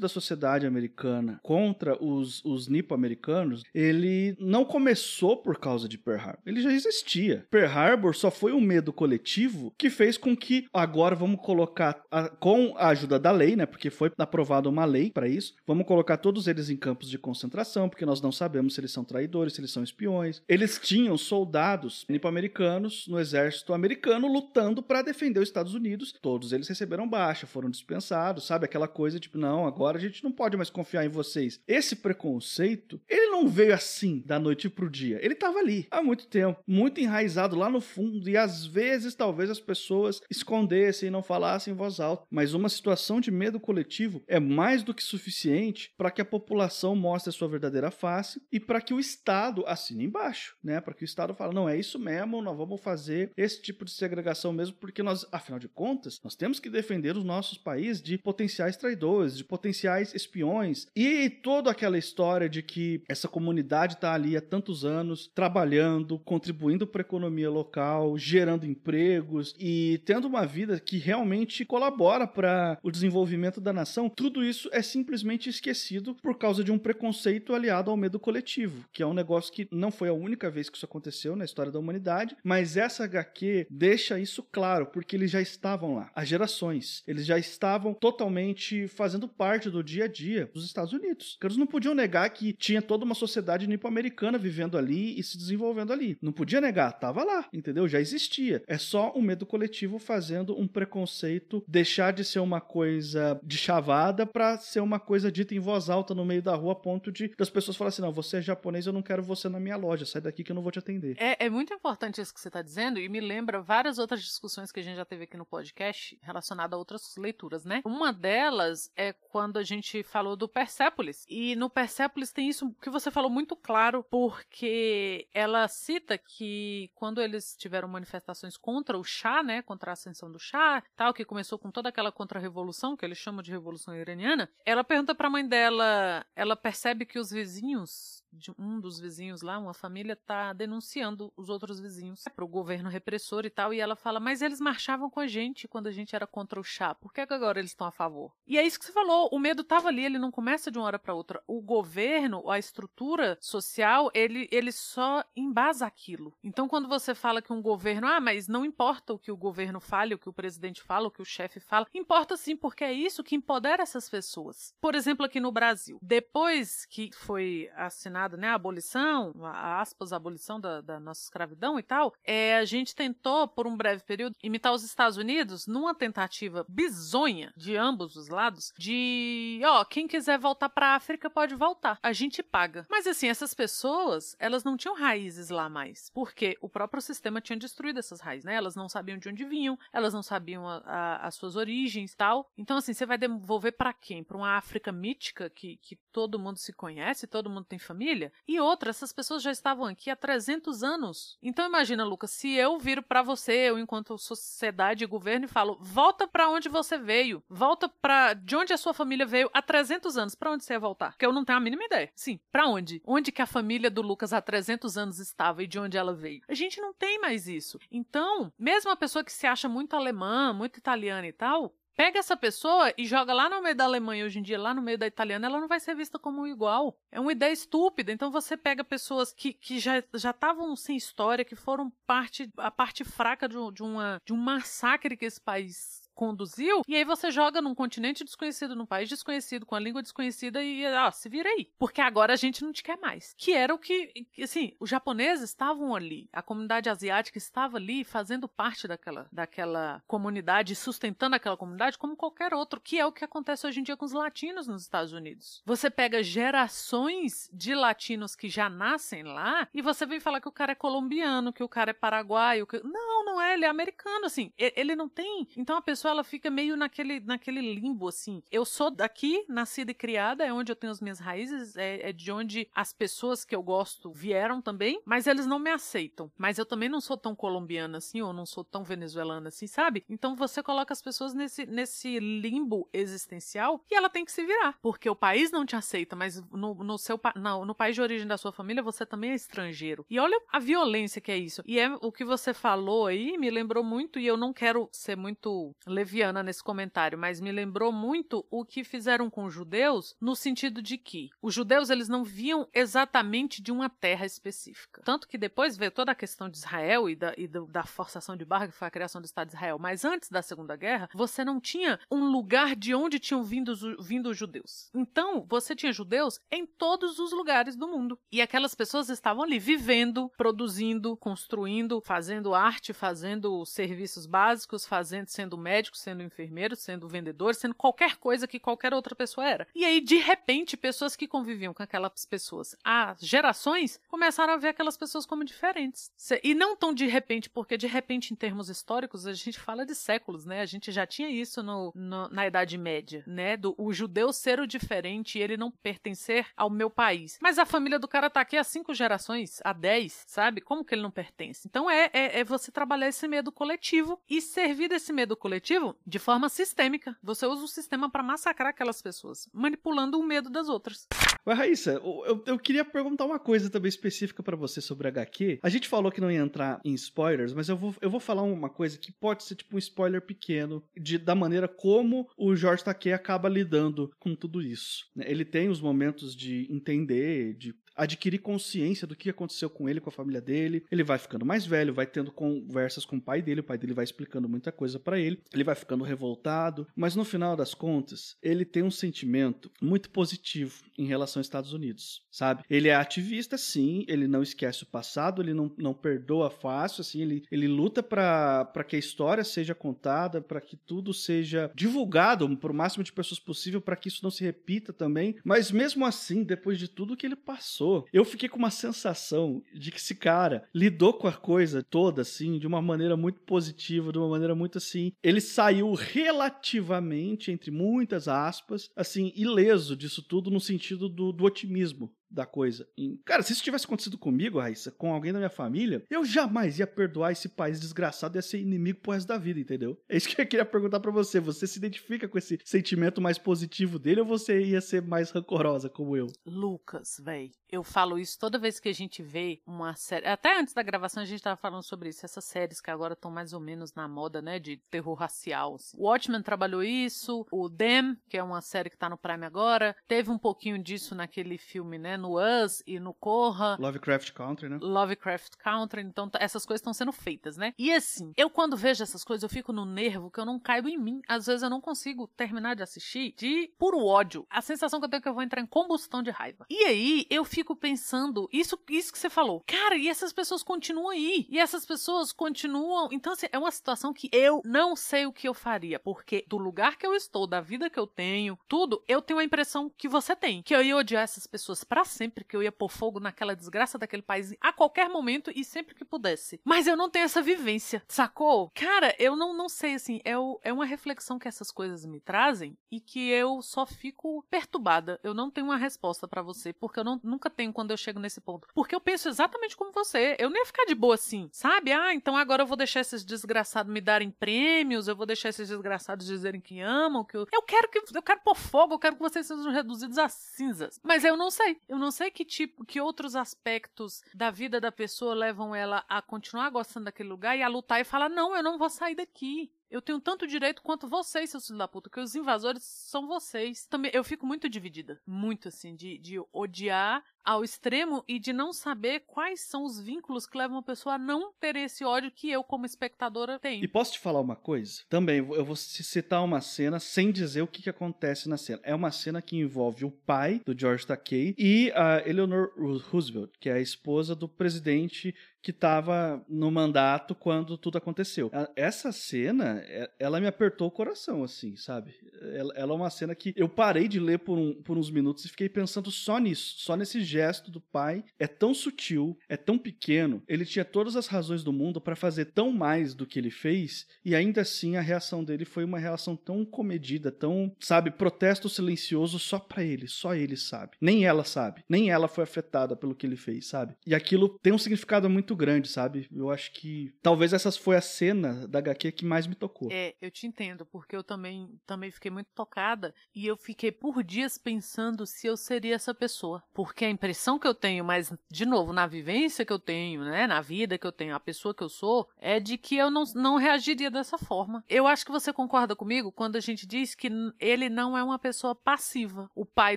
da 0.00 0.08
sociedade 0.08 0.66
americana 0.66 1.40
contra 1.42 2.02
os, 2.02 2.44
os 2.44 2.68
nipo-americanos, 2.68 3.62
ele 3.74 4.36
não 4.38 4.64
começou 4.64 5.36
por 5.36 5.58
causa 5.58 5.88
de 5.88 5.96
Pearl 5.96 6.20
Harbor, 6.20 6.40
ele 6.44 6.60
já 6.60 6.72
existia. 6.72 7.46
Pearl 7.50 7.70
Harbor 7.70 8.14
só 8.14 8.30
foi 8.30 8.52
um 8.52 8.60
medo 8.60 8.92
coletivo 8.92 9.72
que 9.78 9.88
fez 9.88 10.18
com 10.18 10.36
que 10.36 10.66
agora 10.72 11.14
vamos 11.14 11.40
colocar, 11.40 12.02
a, 12.10 12.28
com 12.28 12.74
a 12.76 12.88
ajuda 12.88 13.18
da 13.18 13.30
lei, 13.30 13.56
né? 13.56 13.66
Porque 13.66 13.90
foi 13.90 14.10
aprovada 14.18 14.68
uma 14.68 14.84
lei 14.84 15.10
para 15.10 15.28
isso, 15.28 15.54
vamos 15.66 15.86
colocar 15.86 16.16
todos 16.16 16.46
eles 16.46 16.68
em 16.68 16.76
campos 16.76 17.08
de 17.08 17.18
concentração, 17.18 17.88
porque 17.88 18.06
nós 18.06 18.20
não 18.20 18.32
sabemos 18.32 18.74
se 18.74 18.80
eles 18.80 18.92
são 18.92 19.04
traidores, 19.04 19.54
se 19.54 19.60
eles 19.60 19.70
são 19.70 19.82
espiões. 19.82 20.42
Eles 20.48 20.78
tinham 20.78 21.16
soldados 21.16 22.04
nipo-americanos 22.08 23.06
no 23.08 23.18
exército 23.18 23.72
americano 23.72 24.26
lutando 24.26 24.82
para 24.82 25.02
defender 25.02 25.40
os 25.40 25.48
Estados 25.48 25.74
Unidos. 25.74 26.14
Todos 26.20 26.52
eles 26.52 26.68
receberam 26.68 27.08
baixa, 27.08 27.46
foram 27.46 27.70
dispensados, 27.70 28.46
sabe? 28.46 28.64
Aquela 28.64 28.88
coisa 28.88 29.20
tipo, 29.20 29.37
não, 29.38 29.66
agora 29.66 29.96
a 29.96 30.00
gente 30.00 30.22
não 30.22 30.32
pode 30.32 30.56
mais 30.56 30.70
confiar 30.70 31.04
em 31.04 31.08
vocês. 31.08 31.60
Esse 31.66 31.96
preconceito, 31.96 33.00
ele 33.08 33.30
não 33.30 33.48
veio 33.48 33.74
assim 33.74 34.22
da 34.26 34.38
noite 34.38 34.68
pro 34.68 34.90
dia. 34.90 35.18
Ele 35.22 35.34
estava 35.34 35.58
ali 35.58 35.86
há 35.90 36.02
muito 36.02 36.26
tempo, 36.26 36.62
muito 36.66 37.00
enraizado 37.00 37.56
lá 37.56 37.70
no 37.70 37.80
fundo 37.80 38.28
e 38.28 38.36
às 38.36 38.66
vezes 38.66 39.14
talvez 39.14 39.50
as 39.50 39.60
pessoas 39.60 40.20
escondessem 40.30 41.08
e 41.08 41.10
não 41.10 41.22
falassem 41.22 41.72
em 41.72 41.76
voz 41.76 42.00
alta, 42.00 42.26
mas 42.30 42.54
uma 42.54 42.68
situação 42.68 43.20
de 43.20 43.30
medo 43.30 43.60
coletivo 43.60 44.22
é 44.26 44.40
mais 44.40 44.82
do 44.82 44.94
que 44.94 45.02
suficiente 45.02 45.92
para 45.96 46.10
que 46.10 46.20
a 46.20 46.24
população 46.24 46.96
mostre 46.96 47.30
a 47.30 47.32
sua 47.32 47.48
verdadeira 47.48 47.90
face 47.90 48.40
e 48.50 48.58
para 48.58 48.80
que 48.80 48.94
o 48.94 49.00
Estado 49.00 49.64
assine 49.66 50.04
embaixo, 50.04 50.56
né? 50.62 50.80
Para 50.80 50.94
que 50.94 51.04
o 51.04 51.06
Estado 51.06 51.34
fale, 51.34 51.54
não 51.54 51.68
é 51.68 51.78
isso 51.78 51.98
mesmo, 51.98 52.42
nós 52.42 52.56
vamos 52.56 52.80
fazer 52.80 53.32
esse 53.36 53.60
tipo 53.60 53.84
de 53.84 53.90
segregação 53.90 54.52
mesmo, 54.52 54.76
porque 54.76 55.02
nós, 55.02 55.26
afinal 55.30 55.58
de 55.58 55.68
contas, 55.68 56.20
nós 56.24 56.34
temos 56.34 56.58
que 56.58 56.70
defender 56.70 57.16
os 57.16 57.24
nossos 57.24 57.58
países 57.58 58.02
de 58.02 58.18
potenciais 58.18 58.76
traidores, 58.76 59.27
de 59.36 59.44
potenciais 59.44 60.14
espiões 60.14 60.86
e 60.94 61.28
toda 61.28 61.70
aquela 61.70 61.98
história 61.98 62.48
de 62.48 62.62
que 62.62 63.02
essa 63.08 63.28
comunidade 63.28 63.94
está 63.94 64.14
ali 64.14 64.36
há 64.36 64.40
tantos 64.40 64.84
anos 64.84 65.30
trabalhando, 65.34 66.18
contribuindo 66.18 66.86
para 66.86 67.02
a 67.02 67.06
economia 67.06 67.50
local, 67.50 68.16
gerando 68.18 68.66
empregos 68.66 69.54
e 69.58 70.00
tendo 70.04 70.26
uma 70.26 70.46
vida 70.46 70.78
que 70.80 70.98
realmente 70.98 71.64
colabora 71.64 72.26
para 72.26 72.78
o 72.82 72.90
desenvolvimento 72.90 73.60
da 73.60 73.72
nação, 73.72 74.08
tudo 74.08 74.44
isso 74.44 74.68
é 74.72 74.82
simplesmente 74.82 75.48
esquecido 75.48 76.14
por 76.14 76.38
causa 76.38 76.62
de 76.62 76.72
um 76.72 76.78
preconceito 76.78 77.54
aliado 77.54 77.90
ao 77.90 77.96
medo 77.96 78.18
coletivo, 78.18 78.84
que 78.92 79.02
é 79.02 79.06
um 79.06 79.14
negócio 79.14 79.52
que 79.52 79.68
não 79.70 79.90
foi 79.90 80.08
a 80.08 80.12
única 80.12 80.50
vez 80.50 80.68
que 80.68 80.76
isso 80.76 80.86
aconteceu 80.86 81.36
na 81.36 81.44
história 81.44 81.72
da 81.72 81.78
humanidade, 81.78 82.36
mas 82.44 82.76
essa 82.76 83.04
HQ 83.04 83.66
deixa 83.70 84.18
isso 84.18 84.42
claro, 84.42 84.86
porque 84.86 85.16
eles 85.16 85.30
já 85.30 85.40
estavam 85.40 85.96
lá, 85.96 86.10
há 86.14 86.24
gerações. 86.24 87.02
Eles 87.06 87.26
já 87.26 87.38
estavam 87.38 87.94
totalmente 87.94 88.86
fazendo 88.88 89.17
parte 89.26 89.70
do 89.70 89.82
dia 89.82 90.04
a 90.04 90.08
dia 90.08 90.50
dos 90.52 90.64
Estados 90.64 90.92
Unidos. 90.92 91.38
Eles 91.42 91.56
não 91.56 91.66
podiam 91.66 91.94
negar 91.94 92.28
que 92.30 92.52
tinha 92.52 92.82
toda 92.82 93.04
uma 93.04 93.14
sociedade 93.14 93.66
nipo-americana 93.66 94.36
vivendo 94.36 94.76
ali 94.76 95.18
e 95.18 95.22
se 95.22 95.38
desenvolvendo 95.38 95.92
ali. 95.92 96.18
Não 96.20 96.32
podia 96.32 96.60
negar, 96.60 96.92
tava 96.92 97.24
lá, 97.24 97.48
entendeu? 97.52 97.88
Já 97.88 98.00
existia. 98.00 98.62
É 98.66 98.76
só 98.76 99.12
um 99.16 99.22
medo 99.22 99.46
coletivo 99.46 99.98
fazendo 99.98 100.58
um 100.58 100.68
preconceito 100.68 101.64
deixar 101.66 102.12
de 102.12 102.24
ser 102.24 102.40
uma 102.40 102.60
coisa 102.60 103.40
de 103.42 103.56
chavada 103.56 104.26
para 104.26 104.58
ser 104.58 104.80
uma 104.80 105.00
coisa 105.00 105.32
dita 105.32 105.54
em 105.54 105.58
voz 105.58 105.88
alta 105.88 106.14
no 106.14 106.24
meio 106.24 106.42
da 106.42 106.54
rua, 106.54 106.72
a 106.72 106.76
ponto 106.76 107.10
de 107.10 107.32
das 107.36 107.48
pessoas 107.48 107.76
falarem 107.76 107.94
assim: 107.94 108.02
não, 108.02 108.12
você 108.12 108.38
é 108.38 108.42
japonês, 108.42 108.86
eu 108.86 108.92
não 108.92 109.02
quero 109.02 109.22
você 109.22 109.48
na 109.48 109.58
minha 109.58 109.76
loja, 109.76 110.04
sai 110.04 110.20
daqui 110.20 110.44
que 110.44 110.52
eu 110.52 110.54
não 110.54 110.62
vou 110.62 110.72
te 110.72 110.78
atender. 110.78 111.16
É, 111.18 111.46
é 111.46 111.50
muito 111.50 111.72
importante 111.72 112.20
isso 112.20 112.34
que 112.34 112.40
você 112.40 112.48
está 112.48 112.62
dizendo 112.62 112.98
e 112.98 113.08
me 113.08 113.20
lembra 113.20 113.60
várias 113.60 113.98
outras 113.98 114.20
discussões 114.20 114.70
que 114.70 114.80
a 114.80 114.82
gente 114.82 114.96
já 114.96 115.04
teve 115.04 115.24
aqui 115.24 115.36
no 115.36 115.46
podcast 115.46 116.18
relacionada 116.22 116.76
a 116.76 116.78
outras 116.78 117.14
leituras, 117.16 117.64
né? 117.64 117.82
Uma 117.84 118.12
delas 118.12 118.90
é 118.96 119.07
quando 119.12 119.58
a 119.58 119.62
gente 119.62 120.02
falou 120.02 120.36
do 120.36 120.48
Persepolis. 120.48 121.26
E 121.28 121.54
no 121.56 121.68
Persepolis 121.68 122.32
tem 122.32 122.48
isso 122.48 122.74
que 122.80 122.90
você 122.90 123.10
falou 123.10 123.30
muito 123.30 123.54
claro, 123.54 124.04
porque 124.04 125.28
ela 125.34 125.68
cita 125.68 126.16
que 126.16 126.90
quando 126.94 127.18
quando 127.18 127.22
eles 127.22 127.56
tiveram 127.56 127.88
manifestações 127.88 128.56
contra 128.56 128.98
o 128.98 129.02
chá, 129.02 129.42
né, 129.42 129.62
contra 129.62 129.90
a 129.90 129.94
ascensão 129.94 130.30
do 130.30 130.38
chá, 130.38 130.82
tal, 130.94 131.12
que 131.12 131.24
começou 131.24 131.58
com 131.58 131.70
toda 131.70 131.88
aquela 131.88 132.12
contra-revolução, 132.12 132.96
que 132.96 133.04
eles 133.04 133.18
chamam 133.18 133.42
de 133.42 133.50
revolução 133.50 133.94
iraniana, 133.94 134.48
ela 134.64 134.84
pergunta 134.84 135.14
para 135.14 135.26
a 135.26 135.30
mãe 135.30 135.46
dela, 135.46 136.24
ela 136.36 136.54
percebe 136.54 137.04
que 137.04 137.18
os 137.18 137.30
vizinhos 137.30 138.22
de 138.32 138.52
um 138.58 138.80
dos 138.80 138.98
vizinhos 139.00 139.42
lá, 139.42 139.58
uma 139.58 139.74
família, 139.74 140.16
tá 140.16 140.52
denunciando 140.52 141.32
os 141.36 141.48
outros 141.48 141.80
vizinhos 141.80 142.24
para 142.34 142.44
o 142.44 142.48
governo 142.48 142.88
repressor 142.88 143.44
e 143.44 143.50
tal. 143.50 143.72
E 143.72 143.80
ela 143.80 143.96
fala: 143.96 144.20
Mas 144.20 144.42
eles 144.42 144.60
marchavam 144.60 145.10
com 145.10 145.20
a 145.20 145.26
gente 145.26 145.68
quando 145.68 145.86
a 145.86 145.92
gente 145.92 146.14
era 146.14 146.26
contra 146.26 146.60
o 146.60 146.64
chá. 146.64 146.94
Por 146.94 147.12
que 147.12 147.20
agora 147.20 147.58
eles 147.58 147.70
estão 147.70 147.86
a 147.86 147.92
favor? 147.92 148.32
E 148.46 148.58
é 148.58 148.66
isso 148.66 148.78
que 148.78 148.84
você 148.84 148.92
falou: 148.92 149.28
o 149.32 149.38
medo 149.38 149.64
tava 149.64 149.88
ali, 149.88 150.04
ele 150.04 150.18
não 150.18 150.30
começa 150.30 150.70
de 150.70 150.78
uma 150.78 150.86
hora 150.86 150.98
para 150.98 151.14
outra. 151.14 151.42
O 151.46 151.60
governo, 151.60 152.48
a 152.50 152.58
estrutura 152.58 153.38
social, 153.40 154.10
ele, 154.14 154.48
ele 154.50 154.72
só 154.72 155.24
embasa 155.36 155.86
aquilo. 155.86 156.34
Então, 156.42 156.68
quando 156.68 156.88
você 156.88 157.14
fala 157.14 157.42
que 157.42 157.52
um 157.52 157.62
governo, 157.62 158.06
ah, 158.06 158.20
mas 158.20 158.48
não 158.48 158.64
importa 158.64 159.12
o 159.12 159.18
que 159.18 159.32
o 159.32 159.36
governo 159.36 159.80
fale, 159.80 160.14
o 160.14 160.18
que 160.18 160.28
o 160.28 160.32
presidente 160.32 160.82
fala, 160.82 161.08
o 161.08 161.10
que 161.10 161.22
o 161.22 161.24
chefe 161.24 161.60
fala, 161.60 161.86
importa 161.94 162.36
sim, 162.36 162.56
porque 162.56 162.84
é 162.84 162.92
isso 162.92 163.24
que 163.24 163.34
empodera 163.34 163.82
essas 163.82 164.08
pessoas. 164.08 164.74
Por 164.80 164.94
exemplo, 164.94 165.24
aqui 165.24 165.40
no 165.40 165.52
Brasil, 165.52 165.98
depois 166.02 166.84
que 166.86 167.10
foi 167.12 167.70
assinada 168.18 168.36
né, 168.36 168.48
a 168.48 168.54
abolição, 168.54 169.32
a 169.42 169.80
aspas, 169.80 170.12
a 170.12 170.16
abolição 170.16 170.60
da, 170.60 170.80
da 170.80 170.98
nossa 170.98 171.22
escravidão 171.22 171.78
e 171.78 171.82
tal, 171.82 172.12
é, 172.24 172.56
a 172.56 172.64
gente 172.64 172.94
tentou, 172.94 173.46
por 173.46 173.66
um 173.66 173.76
breve 173.76 174.02
período, 174.02 174.34
imitar 174.42 174.72
os 174.72 174.82
Estados 174.82 175.16
Unidos 175.16 175.66
numa 175.66 175.94
tentativa 175.94 176.66
bizonha 176.68 177.52
de 177.56 177.76
ambos 177.76 178.16
os 178.16 178.28
lados 178.28 178.72
de, 178.76 179.60
ó, 179.64 179.84
quem 179.84 180.08
quiser 180.08 180.38
voltar 180.38 180.68
para 180.68 180.94
África 180.94 181.30
pode 181.30 181.54
voltar. 181.54 181.98
A 182.02 182.12
gente 182.12 182.42
paga. 182.42 182.86
Mas 182.90 183.06
assim, 183.06 183.28
essas 183.28 183.54
pessoas, 183.54 184.34
elas 184.38 184.64
não 184.64 184.76
tinham 184.76 184.96
raízes 184.96 185.50
lá 185.50 185.68
mais, 185.68 186.10
porque 186.12 186.56
o 186.60 186.68
próprio 186.68 187.00
sistema 187.00 187.40
tinha 187.40 187.58
destruído 187.58 187.98
essas 187.98 188.20
raízes, 188.20 188.44
né? 188.44 188.54
Elas 188.54 188.74
não 188.74 188.88
sabiam 188.88 189.18
de 189.18 189.28
onde 189.28 189.44
vinham, 189.44 189.78
elas 189.92 190.12
não 190.12 190.22
sabiam 190.22 190.66
a, 190.66 190.78
a, 190.84 191.26
as 191.26 191.34
suas 191.34 191.56
origens, 191.56 192.14
tal. 192.14 192.50
Então 192.56 192.78
assim, 192.78 192.92
você 192.92 193.06
vai 193.06 193.18
devolver 193.18 193.72
para 193.72 193.92
quem? 193.92 194.24
Para 194.24 194.36
uma 194.36 194.56
África 194.56 194.90
mítica 194.90 195.50
que, 195.50 195.76
que 195.76 195.96
todo 196.12 196.38
mundo 196.38 196.58
se 196.58 196.72
conhece, 196.72 197.26
todo 197.26 197.50
mundo 197.50 197.64
tem 197.64 197.78
família? 197.78 198.07
E 198.46 198.60
outra, 198.60 198.90
essas 198.90 199.12
pessoas 199.12 199.42
já 199.42 199.50
estavam 199.50 199.84
aqui 199.86 200.10
há 200.10 200.16
300 200.16 200.82
anos. 200.82 201.38
Então 201.42 201.66
imagina, 201.66 202.04
Lucas, 202.04 202.30
se 202.30 202.52
eu 202.52 202.78
viro 202.78 203.02
para 203.02 203.22
você, 203.22 203.52
eu 203.52 203.78
enquanto 203.78 204.16
sociedade 204.18 205.04
e 205.04 205.06
governo 205.06 205.44
e 205.44 205.48
falo: 205.48 205.76
"Volta 205.80 206.26
para 206.26 206.48
onde 206.48 206.68
você 206.68 206.96
veio. 206.98 207.42
Volta 207.48 207.88
para 207.88 208.34
de 208.34 208.56
onde 208.56 208.72
a 208.72 208.76
sua 208.76 208.94
família 208.94 209.26
veio 209.26 209.50
há 209.52 209.60
300 209.60 210.16
anos. 210.16 210.34
Para 210.34 210.52
onde 210.52 210.64
você 210.64 210.74
ia 210.74 210.80
voltar?" 210.80 211.12
Porque 211.12 211.26
eu 211.26 211.32
não 211.32 211.44
tenho 211.44 211.58
a 211.58 211.60
mínima 211.60 211.84
ideia. 211.84 212.10
Sim, 212.14 212.40
para 212.50 212.66
onde? 212.66 213.02
Onde 213.04 213.32
que 213.32 213.42
a 213.42 213.46
família 213.46 213.90
do 213.90 214.02
Lucas 214.02 214.32
há 214.32 214.40
300 214.40 214.96
anos 214.96 215.18
estava 215.18 215.62
e 215.62 215.66
de 215.66 215.78
onde 215.78 215.96
ela 215.96 216.14
veio? 216.14 216.42
A 216.48 216.54
gente 216.54 216.80
não 216.80 216.92
tem 216.92 217.20
mais 217.20 217.46
isso. 217.48 217.78
Então, 217.90 218.52
mesmo 218.58 218.90
a 218.90 218.96
pessoa 218.96 219.24
que 219.24 219.32
se 219.32 219.46
acha 219.46 219.68
muito 219.68 219.94
alemã, 219.94 220.52
muito 220.52 220.78
italiana 220.78 221.26
e 221.26 221.32
tal, 221.32 221.74
Pega 221.98 222.20
essa 222.20 222.36
pessoa 222.36 222.94
e 222.96 223.04
joga 223.04 223.34
lá 223.34 223.50
no 223.50 223.60
meio 223.60 223.74
da 223.74 223.82
Alemanha 223.82 224.24
hoje 224.24 224.38
em 224.38 224.42
dia, 224.42 224.56
lá 224.56 224.72
no 224.72 224.80
meio 224.80 224.96
da 224.96 225.04
italiana, 225.04 225.48
ela 225.48 225.60
não 225.60 225.66
vai 225.66 225.80
ser 225.80 225.96
vista 225.96 226.16
como 226.16 226.46
igual. 226.46 226.96
É 227.10 227.18
uma 227.18 227.32
ideia 227.32 227.52
estúpida. 227.52 228.12
Então 228.12 228.30
você 228.30 228.56
pega 228.56 228.84
pessoas 228.84 229.32
que, 229.32 229.52
que 229.52 229.80
já 229.80 229.98
estavam 230.14 230.76
sem 230.76 230.96
história, 230.96 231.44
que 231.44 231.56
foram 231.56 231.90
parte 232.06 232.52
a 232.56 232.70
parte 232.70 233.02
fraca 233.02 233.48
de, 233.48 233.56
de, 233.72 233.82
uma, 233.82 234.22
de 234.24 234.32
um 234.32 234.36
massacre 234.36 235.16
que 235.16 235.24
esse 235.24 235.40
país 235.40 236.07
conduziu, 236.18 236.82
e 236.88 236.96
aí 236.96 237.04
você 237.04 237.30
joga 237.30 237.62
num 237.62 237.76
continente 237.76 238.24
desconhecido, 238.24 238.74
num 238.74 238.84
país 238.84 239.08
desconhecido, 239.08 239.64
com 239.64 239.76
a 239.76 239.78
língua 239.78 240.02
desconhecida 240.02 240.60
e, 240.60 240.84
ah, 240.84 241.12
se 241.12 241.28
vira 241.28 241.48
aí. 241.48 241.70
Porque 241.78 242.00
agora 242.00 242.32
a 242.32 242.36
gente 242.36 242.64
não 242.64 242.72
te 242.72 242.82
quer 242.82 242.98
mais. 242.98 243.36
Que 243.38 243.52
era 243.52 243.72
o 243.72 243.78
que, 243.78 244.26
assim, 244.42 244.74
os 244.80 244.90
japoneses 244.90 245.50
estavam 245.50 245.94
ali, 245.94 246.28
a 246.32 246.42
comunidade 246.42 246.90
asiática 246.90 247.38
estava 247.38 247.76
ali 247.76 248.02
fazendo 248.02 248.48
parte 248.48 248.88
daquela, 248.88 249.28
daquela 249.30 250.02
comunidade, 250.08 250.74
sustentando 250.74 251.36
aquela 251.36 251.56
comunidade 251.56 251.96
como 251.96 252.16
qualquer 252.16 252.52
outro, 252.52 252.80
que 252.80 252.98
é 252.98 253.06
o 253.06 253.12
que 253.12 253.24
acontece 253.24 253.64
hoje 253.64 253.78
em 253.78 253.84
dia 253.84 253.96
com 253.96 254.04
os 254.04 254.12
latinos 254.12 254.66
nos 254.66 254.82
Estados 254.82 255.12
Unidos. 255.12 255.62
Você 255.64 255.88
pega 255.88 256.20
gerações 256.20 257.48
de 257.52 257.76
latinos 257.76 258.34
que 258.34 258.48
já 258.48 258.68
nascem 258.68 259.22
lá 259.22 259.68
e 259.72 259.80
você 259.80 260.04
vem 260.04 260.18
falar 260.18 260.40
que 260.40 260.48
o 260.48 260.52
cara 260.52 260.72
é 260.72 260.74
colombiano, 260.74 261.52
que 261.52 261.62
o 261.62 261.68
cara 261.68 261.92
é 261.92 261.94
paraguaio, 261.94 262.66
que... 262.66 262.82
não, 262.82 263.24
não 263.24 263.40
é, 263.40 263.54
ele 263.54 263.64
é 263.64 263.68
americano, 263.68 264.26
assim, 264.26 264.52
ele 264.58 264.96
não 264.96 265.08
tem. 265.08 265.46
Então 265.56 265.76
a 265.76 265.82
pessoa 265.82 266.07
pessoa 266.08 266.12
ela 266.12 266.24
fica 266.24 266.50
meio 266.50 266.76
naquele, 266.76 267.20
naquele 267.20 267.60
limbo, 267.74 268.08
assim. 268.08 268.42
Eu 268.50 268.64
sou 268.64 268.90
daqui, 268.90 269.44
nascida 269.48 269.90
e 269.90 269.94
criada, 269.94 270.44
é 270.44 270.52
onde 270.52 270.72
eu 270.72 270.76
tenho 270.76 270.90
as 270.90 271.00
minhas 271.00 271.18
raízes, 271.18 271.76
é, 271.76 272.08
é 272.08 272.12
de 272.12 272.32
onde 272.32 272.68
as 272.74 272.92
pessoas 272.92 273.44
que 273.44 273.54
eu 273.54 273.62
gosto 273.62 274.10
vieram 274.10 274.60
também, 274.60 275.00
mas 275.04 275.26
eles 275.26 275.46
não 275.46 275.58
me 275.58 275.70
aceitam. 275.70 276.30
Mas 276.36 276.58
eu 276.58 276.66
também 276.66 276.88
não 276.88 277.00
sou 277.00 277.16
tão 277.16 277.34
colombiana 277.34 277.98
assim, 277.98 278.22
ou 278.22 278.32
não 278.32 278.46
sou 278.46 278.64
tão 278.64 278.82
venezuelana 278.82 279.48
assim, 279.48 279.66
sabe? 279.66 280.04
Então 280.08 280.34
você 280.34 280.62
coloca 280.62 280.92
as 280.92 281.02
pessoas 281.02 281.34
nesse, 281.34 281.66
nesse 281.66 282.18
limbo 282.18 282.88
existencial 282.92 283.84
e 283.90 283.94
ela 283.94 284.08
tem 284.08 284.24
que 284.24 284.32
se 284.32 284.44
virar, 284.44 284.78
porque 284.80 285.08
o 285.10 285.16
país 285.16 285.50
não 285.50 285.66
te 285.66 285.76
aceita, 285.76 286.16
mas 286.16 286.42
no, 286.50 286.74
no 286.74 286.98
seu 286.98 287.20
no, 287.36 287.74
país 287.74 287.94
de 287.94 288.00
origem 288.02 288.26
da 288.26 288.38
sua 288.38 288.52
família 288.52 288.82
você 288.82 289.04
também 289.04 289.32
é 289.32 289.34
estrangeiro. 289.34 290.06
E 290.08 290.18
olha 290.18 290.40
a 290.50 290.58
violência 290.58 291.20
que 291.20 291.30
é 291.30 291.36
isso. 291.36 291.62
E 291.66 291.78
é 291.78 291.90
o 292.00 292.12
que 292.12 292.24
você 292.24 292.54
falou 292.54 293.06
aí, 293.06 293.36
me 293.36 293.50
lembrou 293.50 293.84
muito, 293.84 294.18
e 294.18 294.26
eu 294.26 294.36
não 294.36 294.52
quero 294.52 294.88
ser 294.92 295.16
muito 295.16 295.74
leviana 295.98 296.42
nesse 296.42 296.62
comentário, 296.62 297.18
mas 297.18 297.40
me 297.40 297.50
lembrou 297.50 297.90
muito 297.90 298.46
o 298.50 298.64
que 298.64 298.84
fizeram 298.84 299.28
com 299.28 299.44
os 299.44 299.52
judeus, 299.52 300.14
no 300.20 300.36
sentido 300.36 300.80
de 300.80 300.96
que 300.96 301.30
os 301.42 301.52
judeus 301.52 301.90
eles 301.90 302.08
não 302.08 302.22
viam 302.22 302.68
exatamente 302.72 303.60
de 303.60 303.72
uma 303.72 303.90
terra 303.90 304.24
específica. 304.24 305.02
Tanto 305.04 305.26
que 305.26 305.36
depois 305.36 305.76
veio 305.76 305.90
toda 305.90 306.12
a 306.12 306.14
questão 306.14 306.48
de 306.48 306.56
Israel 306.56 307.08
e 307.10 307.16
da, 307.16 307.34
e 307.36 307.48
da 307.48 307.82
forçação 307.82 308.36
de 308.36 308.44
barra, 308.44 308.68
que 308.68 308.74
foi 308.74 308.86
a 308.86 308.90
criação 308.90 309.20
do 309.20 309.24
Estado 309.24 309.48
de 309.48 309.54
Israel. 309.54 309.78
Mas 309.78 310.04
antes 310.04 310.28
da 310.30 310.40
Segunda 310.40 310.76
Guerra, 310.76 311.08
você 311.12 311.44
não 311.44 311.60
tinha 311.60 311.98
um 312.10 312.30
lugar 312.30 312.76
de 312.76 312.94
onde 312.94 313.18
tinham 313.18 313.42
vindo, 313.42 313.74
vindo 314.00 314.30
os 314.30 314.36
judeus. 314.36 314.90
Então, 314.94 315.44
você 315.48 315.74
tinha 315.74 315.92
judeus 315.92 316.38
em 316.50 316.64
todos 316.64 317.18
os 317.18 317.32
lugares 317.32 317.74
do 317.74 317.88
mundo. 317.88 318.18
E 318.30 318.40
aquelas 318.40 318.74
pessoas 318.74 319.08
estavam 319.08 319.42
ali 319.42 319.58
vivendo, 319.58 320.30
produzindo, 320.36 321.16
construindo, 321.16 322.00
fazendo 322.04 322.54
arte, 322.54 322.92
fazendo 322.92 323.64
serviços 323.66 324.26
básicos, 324.26 324.86
fazendo, 324.86 325.28
sendo 325.28 325.58
médicos 325.58 325.87
médico, 325.88 325.96
sendo 325.96 326.22
enfermeiro, 326.22 326.76
sendo 326.76 327.08
vendedor, 327.08 327.54
sendo 327.54 327.74
qualquer 327.74 328.16
coisa 328.16 328.46
que 328.46 328.58
qualquer 328.58 328.92
outra 328.92 329.14
pessoa 329.14 329.46
era. 329.46 329.66
E 329.74 329.84
aí, 329.84 330.00
de 330.00 330.16
repente, 330.16 330.76
pessoas 330.76 331.16
que 331.16 331.26
conviviam 331.26 331.72
com 331.72 331.82
aquelas 331.82 332.26
pessoas 332.26 332.76
há 332.84 333.16
gerações 333.18 334.00
começaram 334.08 334.52
a 334.52 334.56
ver 334.56 334.68
aquelas 334.68 334.96
pessoas 334.96 335.24
como 335.24 335.44
diferentes. 335.44 336.10
E 336.42 336.54
não 336.54 336.76
tão 336.76 336.92
de 336.92 337.06
repente, 337.06 337.48
porque 337.48 337.76
de 337.76 337.86
repente, 337.86 338.32
em 338.32 338.36
termos 338.36 338.68
históricos, 338.68 339.26
a 339.26 339.32
gente 339.32 339.58
fala 339.58 339.84
de 339.84 339.94
séculos, 339.94 340.44
né? 340.44 340.60
A 340.60 340.66
gente 340.66 340.92
já 340.92 341.06
tinha 341.06 341.30
isso 341.30 341.62
no, 341.62 341.92
no, 341.94 342.28
na 342.28 342.46
Idade 342.46 342.76
Média, 342.76 343.22
né? 343.26 343.56
Do 343.56 343.74
o 343.78 343.92
judeu 343.92 344.32
ser 344.32 344.60
o 344.60 344.66
diferente 344.66 345.38
e 345.38 345.42
ele 345.42 345.56
não 345.56 345.70
pertencer 345.70 346.46
ao 346.56 346.68
meu 346.68 346.90
país. 346.90 347.38
Mas 347.40 347.58
a 347.58 347.66
família 347.66 347.98
do 347.98 348.08
cara 348.08 348.28
tá 348.28 348.40
aqui 348.40 348.56
há 348.56 348.64
cinco 348.64 348.94
gerações, 348.94 349.60
há 349.64 349.72
dez, 349.72 350.24
sabe? 350.26 350.60
Como 350.60 350.84
que 350.84 350.94
ele 350.94 351.02
não 351.02 351.10
pertence? 351.10 351.66
Então 351.66 351.88
é, 351.90 352.10
é, 352.12 352.40
é 352.40 352.44
você 352.44 352.70
trabalhar 352.70 353.08
esse 353.08 353.26
medo 353.28 353.52
coletivo 353.52 354.20
e 354.28 354.40
servir 354.40 354.88
desse 354.88 355.12
medo 355.12 355.36
coletivo 355.36 355.77
de 356.06 356.18
forma 356.18 356.48
sistêmica. 356.48 357.16
Você 357.22 357.46
usa 357.46 357.64
o 357.64 357.68
sistema 357.68 358.10
para 358.10 358.22
massacrar 358.22 358.70
aquelas 358.70 359.00
pessoas, 359.02 359.48
manipulando 359.52 360.18
o 360.18 360.26
medo 360.26 360.50
das 360.50 360.68
outras. 360.68 361.06
Mas, 361.44 361.58
Raíssa, 361.58 361.92
eu, 361.92 362.42
eu 362.46 362.58
queria 362.58 362.84
perguntar 362.84 363.24
uma 363.24 363.38
coisa 363.38 363.70
também 363.70 363.88
específica 363.88 364.42
para 364.42 364.56
você 364.56 364.80
sobre 364.80 365.08
HQ. 365.08 365.60
A 365.62 365.68
gente 365.68 365.88
falou 365.88 366.12
que 366.12 366.20
não 366.20 366.30
ia 366.30 366.40
entrar 366.40 366.80
em 366.84 366.92
spoilers, 366.94 367.52
mas 367.52 367.68
eu 367.68 367.76
vou, 367.76 367.94
eu 368.00 368.10
vou 368.10 368.20
falar 368.20 368.42
uma 368.42 368.68
coisa 368.68 368.98
que 368.98 369.12
pode 369.12 369.44
ser 369.44 369.54
tipo 369.54 369.76
um 369.76 369.78
spoiler 369.78 370.20
pequeno 370.20 370.82
de, 370.96 371.18
da 371.18 371.34
maneira 371.34 371.66
como 371.66 372.28
o 372.36 372.54
Jorge 372.54 372.84
Takei 372.84 373.12
acaba 373.12 373.48
lidando 373.48 374.10
com 374.18 374.34
tudo 374.34 374.60
isso. 374.60 375.06
Ele 375.16 375.44
tem 375.44 375.68
os 375.68 375.80
momentos 375.80 376.34
de 376.34 376.66
entender, 376.70 377.54
de 377.54 377.74
adquirir 377.98 378.38
consciência 378.38 379.06
do 379.06 379.16
que 379.16 379.28
aconteceu 379.28 379.68
com 379.68 379.88
ele, 379.88 380.00
com 380.00 380.08
a 380.08 380.12
família 380.12 380.40
dele. 380.40 380.84
Ele 380.90 381.02
vai 381.02 381.18
ficando 381.18 381.44
mais 381.44 381.66
velho, 381.66 381.92
vai 381.92 382.06
tendo 382.06 382.30
conversas 382.30 383.04
com 383.04 383.16
o 383.16 383.20
pai 383.20 383.42
dele, 383.42 383.60
o 383.60 383.64
pai 383.64 383.76
dele 383.76 383.92
vai 383.92 384.04
explicando 384.04 384.48
muita 384.48 384.70
coisa 384.70 385.00
para 385.00 385.18
ele. 385.18 385.40
Ele 385.52 385.64
vai 385.64 385.74
ficando 385.74 386.04
revoltado, 386.04 386.86
mas 386.94 387.16
no 387.16 387.24
final 387.24 387.56
das 387.56 387.74
contas, 387.74 388.36
ele 388.40 388.64
tem 388.64 388.84
um 388.84 388.90
sentimento 388.90 389.70
muito 389.82 390.10
positivo 390.10 390.84
em 390.96 391.06
relação 391.06 391.40
aos 391.40 391.46
Estados 391.46 391.72
Unidos, 391.72 392.22
sabe? 392.30 392.62
Ele 392.70 392.88
é 392.88 392.94
ativista, 392.94 393.58
sim, 393.58 394.04
ele 394.06 394.28
não 394.28 394.42
esquece 394.42 394.84
o 394.84 394.86
passado, 394.86 395.42
ele 395.42 395.54
não, 395.54 395.70
não 395.76 395.94
perdoa 395.94 396.50
fácil, 396.50 397.00
assim, 397.00 397.22
ele, 397.22 397.44
ele 397.50 397.66
luta 397.66 398.02
para 398.02 398.84
que 398.86 398.96
a 398.96 398.98
história 398.98 399.42
seja 399.42 399.74
contada, 399.74 400.40
para 400.40 400.60
que 400.60 400.76
tudo 400.76 401.12
seja 401.12 401.70
divulgado 401.74 402.56
para 402.56 402.72
o 402.72 402.74
máximo 402.74 403.02
de 403.02 403.12
pessoas 403.12 403.40
possível, 403.40 403.80
para 403.80 403.96
que 403.96 404.08
isso 404.08 404.22
não 404.22 404.30
se 404.30 404.44
repita 404.44 404.92
também. 404.92 405.36
Mas 405.44 405.70
mesmo 405.70 406.04
assim, 406.04 406.42
depois 406.44 406.78
de 406.78 406.88
tudo 406.88 407.16
que 407.16 407.26
ele 407.26 407.36
passou, 407.36 407.87
eu 408.12 408.24
fiquei 408.24 408.48
com 408.48 408.58
uma 408.58 408.70
sensação 408.70 409.62
de 409.74 409.90
que 409.90 409.98
esse 409.98 410.14
cara 410.14 410.68
lidou 410.74 411.12
com 411.12 411.28
a 411.28 411.32
coisa 411.32 411.82
toda, 411.82 412.22
assim, 412.22 412.58
de 412.58 412.66
uma 412.66 412.82
maneira 412.82 413.16
muito 413.16 413.40
positiva, 413.40 414.12
de 414.12 414.18
uma 414.18 414.28
maneira 414.28 414.54
muito 414.54 414.78
assim. 414.78 415.12
Ele 415.22 415.40
saiu 415.40 415.92
relativamente, 415.94 417.50
entre 417.50 417.70
muitas 417.70 418.28
aspas, 418.28 418.90
assim, 418.96 419.32
ileso 419.34 419.96
disso 419.96 420.22
tudo 420.22 420.50
no 420.50 420.60
sentido 420.60 421.08
do, 421.08 421.32
do 421.32 421.44
otimismo 421.44 422.12
da 422.30 422.46
coisa. 422.46 422.88
Cara, 423.24 423.42
se 423.42 423.52
isso 423.52 423.62
tivesse 423.62 423.86
acontecido 423.86 424.18
comigo, 424.18 424.58
Raíssa, 424.58 424.90
com 424.90 425.12
alguém 425.12 425.32
da 425.32 425.38
minha 425.38 425.50
família, 425.50 426.04
eu 426.10 426.24
jamais 426.24 426.78
ia 426.78 426.86
perdoar 426.86 427.32
esse 427.32 427.48
país 427.48 427.80
desgraçado 427.80 428.36
e 428.36 428.38
ia 428.38 428.42
ser 428.42 428.58
inimigo 428.58 429.00
pro 429.00 429.12
resto 429.12 429.28
da 429.28 429.38
vida, 429.38 429.60
entendeu? 429.60 429.98
É 430.08 430.16
isso 430.16 430.28
que 430.28 430.40
eu 430.40 430.46
queria 430.46 430.64
perguntar 430.64 431.00
para 431.00 431.10
você. 431.10 431.40
Você 431.40 431.66
se 431.66 431.78
identifica 431.78 432.28
com 432.28 432.38
esse 432.38 432.58
sentimento 432.64 433.20
mais 433.20 433.38
positivo 433.38 433.98
dele 433.98 434.20
ou 434.20 434.26
você 434.26 434.60
ia 434.60 434.80
ser 434.80 435.02
mais 435.02 435.30
rancorosa 435.30 435.88
como 435.88 436.16
eu? 436.16 436.26
Lucas, 436.44 437.20
véi, 437.22 437.52
eu 437.70 437.82
falo 437.82 438.18
isso 438.18 438.38
toda 438.38 438.58
vez 438.58 438.78
que 438.78 438.88
a 438.88 438.94
gente 438.94 439.22
vê 439.22 439.60
uma 439.66 439.94
série. 439.94 440.26
Até 440.26 440.58
antes 440.58 440.74
da 440.74 440.82
gravação 440.82 441.22
a 441.22 441.26
gente 441.26 441.42
tava 441.42 441.56
falando 441.56 441.82
sobre 441.82 442.10
isso. 442.10 442.24
Essas 442.24 442.44
séries 442.44 442.80
que 442.80 442.90
agora 442.90 443.14
estão 443.14 443.30
mais 443.30 443.52
ou 443.52 443.60
menos 443.60 443.94
na 443.94 444.06
moda, 444.06 444.42
né? 444.42 444.58
De 444.58 444.76
terror 444.90 445.14
racial. 445.14 445.76
Assim. 445.76 445.96
O 445.96 446.04
Watchmen 446.04 446.42
trabalhou 446.42 446.82
isso. 446.82 447.46
O 447.50 447.70
Them, 447.70 448.16
que 448.28 448.36
é 448.36 448.42
uma 448.42 448.60
série 448.60 448.90
que 448.90 448.96
tá 448.96 449.08
no 449.08 449.16
Prime 449.16 449.44
agora, 449.44 449.96
teve 450.06 450.30
um 450.30 450.38
pouquinho 450.38 450.78
disso 450.82 451.14
naquele 451.14 451.56
filme, 451.56 451.98
né? 451.98 452.17
No 452.18 452.38
Us 452.38 452.82
e 452.86 453.00
no 453.00 453.14
Corra. 453.14 453.76
Lovecraft 453.80 454.32
Country, 454.32 454.68
né? 454.68 454.78
Lovecraft 454.80 455.56
Country. 455.56 456.02
Então 456.02 456.30
essas 456.34 456.66
coisas 456.66 456.80
estão 456.80 456.92
sendo 456.92 457.12
feitas, 457.12 457.56
né? 457.56 457.72
E 457.78 457.92
assim, 457.92 458.32
eu 458.36 458.50
quando 458.50 458.76
vejo 458.76 459.02
essas 459.02 459.24
coisas, 459.24 459.42
eu 459.42 459.48
fico 459.48 459.72
no 459.72 459.84
nervo 459.84 460.30
que 460.30 460.40
eu 460.40 460.44
não 460.44 460.58
caibo 460.58 460.88
em 460.88 460.98
mim. 460.98 461.20
Às 461.28 461.46
vezes 461.46 461.62
eu 461.62 461.70
não 461.70 461.80
consigo 461.80 462.26
terminar 462.36 462.74
de 462.74 462.82
assistir 462.82 463.34
de 463.36 463.72
puro 463.78 464.04
ódio. 464.04 464.46
A 464.50 464.60
sensação 464.60 465.00
que 465.00 465.06
eu 465.06 465.10
tenho 465.10 465.20
é 465.20 465.22
que 465.22 465.28
eu 465.28 465.34
vou 465.34 465.42
entrar 465.42 465.60
em 465.60 465.66
combustão 465.66 466.22
de 466.22 466.30
raiva. 466.30 466.66
E 466.68 466.84
aí 466.84 467.26
eu 467.30 467.44
fico 467.44 467.76
pensando, 467.76 468.48
isso, 468.52 468.78
isso 468.90 469.12
que 469.12 469.18
você 469.18 469.30
falou. 469.30 469.62
Cara, 469.66 469.96
e 469.96 470.08
essas 470.08 470.32
pessoas 470.32 470.62
continuam 470.62 471.10
aí. 471.10 471.46
E 471.48 471.58
essas 471.58 471.86
pessoas 471.86 472.32
continuam. 472.32 473.08
Então, 473.12 473.32
assim, 473.32 473.46
é 473.50 473.58
uma 473.58 473.70
situação 473.70 474.12
que 474.12 474.28
eu 474.32 474.60
não 474.64 474.96
sei 474.96 475.26
o 475.26 475.32
que 475.32 475.48
eu 475.48 475.54
faria. 475.54 475.98
Porque 475.98 476.44
do 476.48 476.58
lugar 476.58 476.96
que 476.96 477.06
eu 477.06 477.14
estou, 477.14 477.46
da 477.46 477.60
vida 477.60 477.90
que 477.90 477.98
eu 477.98 478.06
tenho, 478.06 478.58
tudo, 478.68 479.02
eu 479.06 479.22
tenho 479.22 479.38
a 479.38 479.44
impressão 479.44 479.90
que 479.96 480.08
você 480.08 480.34
tem. 480.34 480.62
Que 480.62 480.74
eu 480.74 480.82
ia 480.82 480.96
odiar 480.96 481.22
essas 481.22 481.46
pessoas 481.46 481.84
para 481.84 482.04
sempre, 482.08 482.44
que 482.44 482.56
eu 482.56 482.62
ia 482.62 482.72
pôr 482.72 482.88
fogo 482.88 483.20
naquela 483.20 483.54
desgraça 483.54 483.98
daquele 483.98 484.22
país 484.22 484.54
a 484.60 484.72
qualquer 484.72 485.08
momento 485.08 485.52
e 485.54 485.64
sempre 485.64 485.94
que 485.94 486.04
pudesse. 486.04 486.60
Mas 486.64 486.86
eu 486.86 486.96
não 486.96 487.10
tenho 487.10 487.24
essa 487.24 487.42
vivência, 487.42 488.02
sacou? 488.08 488.70
Cara, 488.74 489.14
eu 489.18 489.36
não, 489.36 489.54
não 489.54 489.68
sei, 489.68 489.94
assim, 489.94 490.20
é, 490.24 490.36
o, 490.36 490.58
é 490.62 490.72
uma 490.72 490.84
reflexão 490.84 491.38
que 491.38 491.48
essas 491.48 491.70
coisas 491.70 492.04
me 492.04 492.20
trazem 492.20 492.76
e 492.90 493.00
que 493.00 493.30
eu 493.30 493.62
só 493.62 493.86
fico 493.86 494.44
perturbada. 494.50 495.20
Eu 495.22 495.34
não 495.34 495.50
tenho 495.50 495.66
uma 495.66 495.76
resposta 495.76 496.26
para 496.26 496.42
você, 496.42 496.72
porque 496.72 497.00
eu 497.00 497.04
não, 497.04 497.20
nunca 497.22 497.50
tenho 497.50 497.72
quando 497.72 497.90
eu 497.90 497.96
chego 497.96 498.18
nesse 498.18 498.40
ponto. 498.40 498.68
Porque 498.74 498.94
eu 498.94 499.00
penso 499.00 499.28
exatamente 499.28 499.76
como 499.76 499.92
você. 499.92 500.36
Eu 500.38 500.50
nem 500.50 500.62
ia 500.62 500.66
ficar 500.66 500.84
de 500.84 500.94
boa 500.94 501.14
assim, 501.14 501.48
sabe? 501.52 501.92
Ah, 501.92 502.14
então 502.14 502.36
agora 502.36 502.62
eu 502.62 502.66
vou 502.66 502.76
deixar 502.76 503.00
esses 503.00 503.24
desgraçados 503.24 503.92
me 503.92 504.00
darem 504.00 504.30
prêmios, 504.30 505.08
eu 505.08 505.16
vou 505.16 505.26
deixar 505.26 505.50
esses 505.50 505.68
desgraçados 505.68 506.26
dizerem 506.26 506.60
que 506.60 506.80
amam, 506.80 507.24
que 507.24 507.36
eu, 507.36 507.46
eu 507.52 507.62
quero 507.62 507.88
que 507.88 507.98
eu 507.98 508.22
quero 508.22 508.40
pôr 508.40 508.54
fogo, 508.54 508.94
eu 508.94 508.98
quero 508.98 509.16
que 509.16 509.22
vocês 509.22 509.46
sejam 509.46 509.72
reduzidos 509.72 510.18
a 510.18 510.28
cinzas. 510.28 511.00
Mas 511.02 511.24
eu 511.24 511.36
não 511.36 511.50
sei. 511.50 511.80
Eu 511.88 511.97
não 511.98 512.10
sei 512.10 512.30
que 512.30 512.44
tipo, 512.44 512.84
que 512.84 513.00
outros 513.00 513.34
aspectos 513.36 514.22
da 514.34 514.50
vida 514.50 514.80
da 514.80 514.92
pessoa 514.92 515.34
levam 515.34 515.74
ela 515.74 516.04
a 516.08 516.22
continuar 516.22 516.70
gostando 516.70 517.04
daquele 517.06 517.28
lugar 517.28 517.56
e 517.56 517.62
a 517.62 517.68
lutar 517.68 518.00
e 518.00 518.04
falar: 518.04 518.28
"Não, 518.28 518.54
eu 518.56 518.62
não 518.62 518.78
vou 518.78 518.90
sair 518.90 519.14
daqui". 519.14 519.72
Eu 519.90 520.02
tenho 520.02 520.20
tanto 520.20 520.46
direito 520.46 520.82
quanto 520.82 521.08
vocês, 521.08 521.50
seus 521.50 521.66
filhos 521.66 521.78
da 521.78 521.88
puta, 521.88 522.10
que 522.10 522.20
os 522.20 522.34
invasores 522.34 522.82
são 522.84 523.26
vocês. 523.26 523.86
Também 523.86 524.10
eu 524.14 524.22
fico 524.22 524.46
muito 524.46 524.68
dividida. 524.68 525.20
Muito 525.26 525.68
assim, 525.68 525.94
de, 525.94 526.18
de 526.18 526.38
odiar 526.52 527.24
ao 527.48 527.64
extremo 527.64 528.22
e 528.28 528.38
de 528.38 528.52
não 528.52 528.74
saber 528.74 529.20
quais 529.20 529.60
são 529.60 529.82
os 529.82 529.98
vínculos 529.98 530.46
que 530.46 530.58
levam 530.58 530.76
a 530.76 530.82
pessoa 530.82 531.14
a 531.14 531.18
não 531.18 531.50
ter 531.58 531.76
esse 531.76 532.04
ódio 532.04 532.30
que 532.30 532.50
eu, 532.50 532.62
como 532.62 532.84
espectadora, 532.84 533.58
tenho. 533.58 533.82
E 533.82 533.88
posso 533.88 534.12
te 534.12 534.18
falar 534.18 534.40
uma 534.40 534.54
coisa? 534.54 535.00
Também, 535.08 535.38
eu 535.38 535.64
vou 535.64 535.74
citar 535.74 536.44
uma 536.44 536.60
cena 536.60 537.00
sem 537.00 537.32
dizer 537.32 537.62
o 537.62 537.66
que, 537.66 537.80
que 537.80 537.88
acontece 537.88 538.50
na 538.50 538.58
cena. 538.58 538.80
É 538.82 538.94
uma 538.94 539.10
cena 539.10 539.40
que 539.40 539.56
envolve 539.56 540.04
o 540.04 540.10
pai 540.10 540.60
do 540.66 540.78
George 540.78 541.06
Takei 541.06 541.54
e 541.56 541.90
a 541.94 542.22
Eleanor 542.28 542.70
Roosevelt, 543.10 543.52
que 543.58 543.70
é 543.70 543.74
a 543.74 543.80
esposa 543.80 544.34
do 544.34 544.46
presidente 544.46 545.34
que 545.62 545.70
estava 545.70 546.44
no 546.48 546.70
mandato 546.70 547.34
quando 547.34 547.76
tudo 547.76 547.98
aconteceu. 547.98 548.50
Essa 548.76 549.10
cena, 549.10 549.77
ela 550.18 550.40
me 550.40 550.46
apertou 550.46 550.88
o 550.88 550.90
coração, 550.90 551.44
assim, 551.44 551.76
sabe? 551.76 552.14
Ela, 552.54 552.74
é 552.74 552.84
uma 552.84 553.10
cena 553.10 553.34
que 553.34 553.52
eu 553.56 553.68
parei 553.68 554.08
de 554.08 554.18
ler 554.18 554.38
por, 554.38 554.58
um, 554.58 554.74
por 554.82 554.96
uns 554.96 555.10
minutos 555.10 555.44
e 555.44 555.48
fiquei 555.48 555.68
pensando 555.68 556.10
só 556.10 556.38
nisso, 556.38 556.74
só 556.78 556.96
nesse 556.96 557.22
gesto 557.22 557.70
do 557.70 557.80
pai. 557.80 558.24
É 558.38 558.46
tão 558.46 558.74
sutil, 558.74 559.38
é 559.48 559.56
tão 559.56 559.78
pequeno, 559.78 560.42
ele 560.48 560.64
tinha 560.64 560.84
todas 560.84 561.16
as 561.16 561.26
razões 561.26 561.62
do 561.62 561.72
mundo 561.72 562.00
para 562.00 562.16
fazer 562.16 562.46
tão 562.46 562.72
mais 562.72 563.14
do 563.14 563.26
que 563.26 563.38
ele 563.38 563.50
fez, 563.50 564.06
e 564.24 564.34
ainda 564.34 564.62
assim 564.62 564.96
a 564.96 565.00
reação 565.00 565.44
dele 565.44 565.64
foi 565.64 565.84
uma 565.84 565.98
reação 565.98 566.36
tão 566.36 566.64
comedida, 566.64 567.30
tão, 567.30 567.74
sabe, 567.80 568.10
protesto 568.10 568.68
silencioso 568.68 569.38
só 569.38 569.58
para 569.58 569.84
ele, 569.84 570.08
só 570.08 570.34
ele 570.34 570.56
sabe. 570.56 570.96
Nem 571.00 571.24
ela 571.24 571.44
sabe, 571.44 571.84
nem 571.88 572.10
ela 572.10 572.28
foi 572.28 572.44
afetada 572.44 572.96
pelo 572.96 573.14
que 573.14 573.26
ele 573.26 573.36
fez, 573.36 573.66
sabe? 573.66 573.94
E 574.06 574.14
aquilo 574.14 574.58
tem 574.62 574.72
um 574.72 574.78
significado 574.78 575.28
muito 575.28 575.54
grande, 575.54 575.88
sabe? 575.88 576.28
Eu 576.34 576.50
acho 576.50 576.72
que 576.72 577.12
talvez 577.22 577.52
essa 577.52 577.70
foi 577.72 577.96
a 577.96 578.00
cena 578.00 578.66
da 578.66 578.78
HQ 578.78 579.12
que 579.12 579.24
mais 579.24 579.46
me 579.46 579.54
tocou. 579.54 579.67
É, 579.90 580.14
eu 580.20 580.30
te 580.30 580.46
entendo, 580.46 580.84
porque 580.86 581.14
eu 581.14 581.22
também, 581.22 581.78
também 581.86 582.10
fiquei 582.10 582.30
muito 582.30 582.48
tocada 582.54 583.14
e 583.34 583.46
eu 583.46 583.56
fiquei 583.56 583.92
por 583.92 584.22
dias 584.22 584.58
pensando 584.58 585.26
se 585.26 585.46
eu 585.46 585.56
seria 585.56 585.94
essa 585.94 586.14
pessoa. 586.14 586.62
Porque 586.72 587.04
a 587.04 587.10
impressão 587.10 587.58
que 587.58 587.66
eu 587.66 587.74
tenho, 587.74 588.04
mas 588.04 588.32
de 588.50 588.66
novo, 588.66 588.92
na 588.92 589.06
vivência 589.06 589.64
que 589.64 589.72
eu 589.72 589.78
tenho, 589.78 590.24
né, 590.24 590.46
na 590.46 590.60
vida 590.60 590.98
que 590.98 591.06
eu 591.06 591.12
tenho, 591.12 591.34
a 591.34 591.40
pessoa 591.40 591.74
que 591.74 591.82
eu 591.82 591.88
sou, 591.88 592.28
é 592.38 592.60
de 592.60 592.78
que 592.78 592.96
eu 592.96 593.10
não, 593.10 593.24
não 593.34 593.56
reagiria 593.56 594.10
dessa 594.10 594.38
forma. 594.38 594.84
Eu 594.88 595.06
acho 595.06 595.24
que 595.24 595.32
você 595.32 595.52
concorda 595.52 595.94
comigo 595.94 596.32
quando 596.32 596.56
a 596.56 596.60
gente 596.60 596.86
diz 596.86 597.14
que 597.14 597.30
ele 597.58 597.88
não 597.88 598.16
é 598.16 598.22
uma 598.22 598.38
pessoa 598.38 598.74
passiva. 598.74 599.50
O 599.54 599.64
pai 599.64 599.96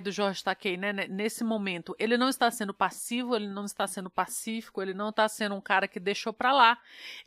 do 0.00 0.10
Jorge 0.10 0.42
Takei, 0.42 0.76
né, 0.76 0.92
nesse 0.92 1.44
momento, 1.44 1.94
ele 1.98 2.16
não 2.16 2.28
está 2.28 2.50
sendo 2.50 2.74
passivo, 2.74 3.34
ele 3.34 3.48
não 3.48 3.64
está 3.64 3.86
sendo 3.86 4.10
pacífico, 4.10 4.82
ele 4.82 4.94
não 4.94 5.10
está 5.10 5.28
sendo 5.28 5.54
um 5.54 5.60
cara 5.60 5.88
que 5.88 6.00
deixou 6.00 6.32
pra 6.32 6.52
lá. 6.52 6.78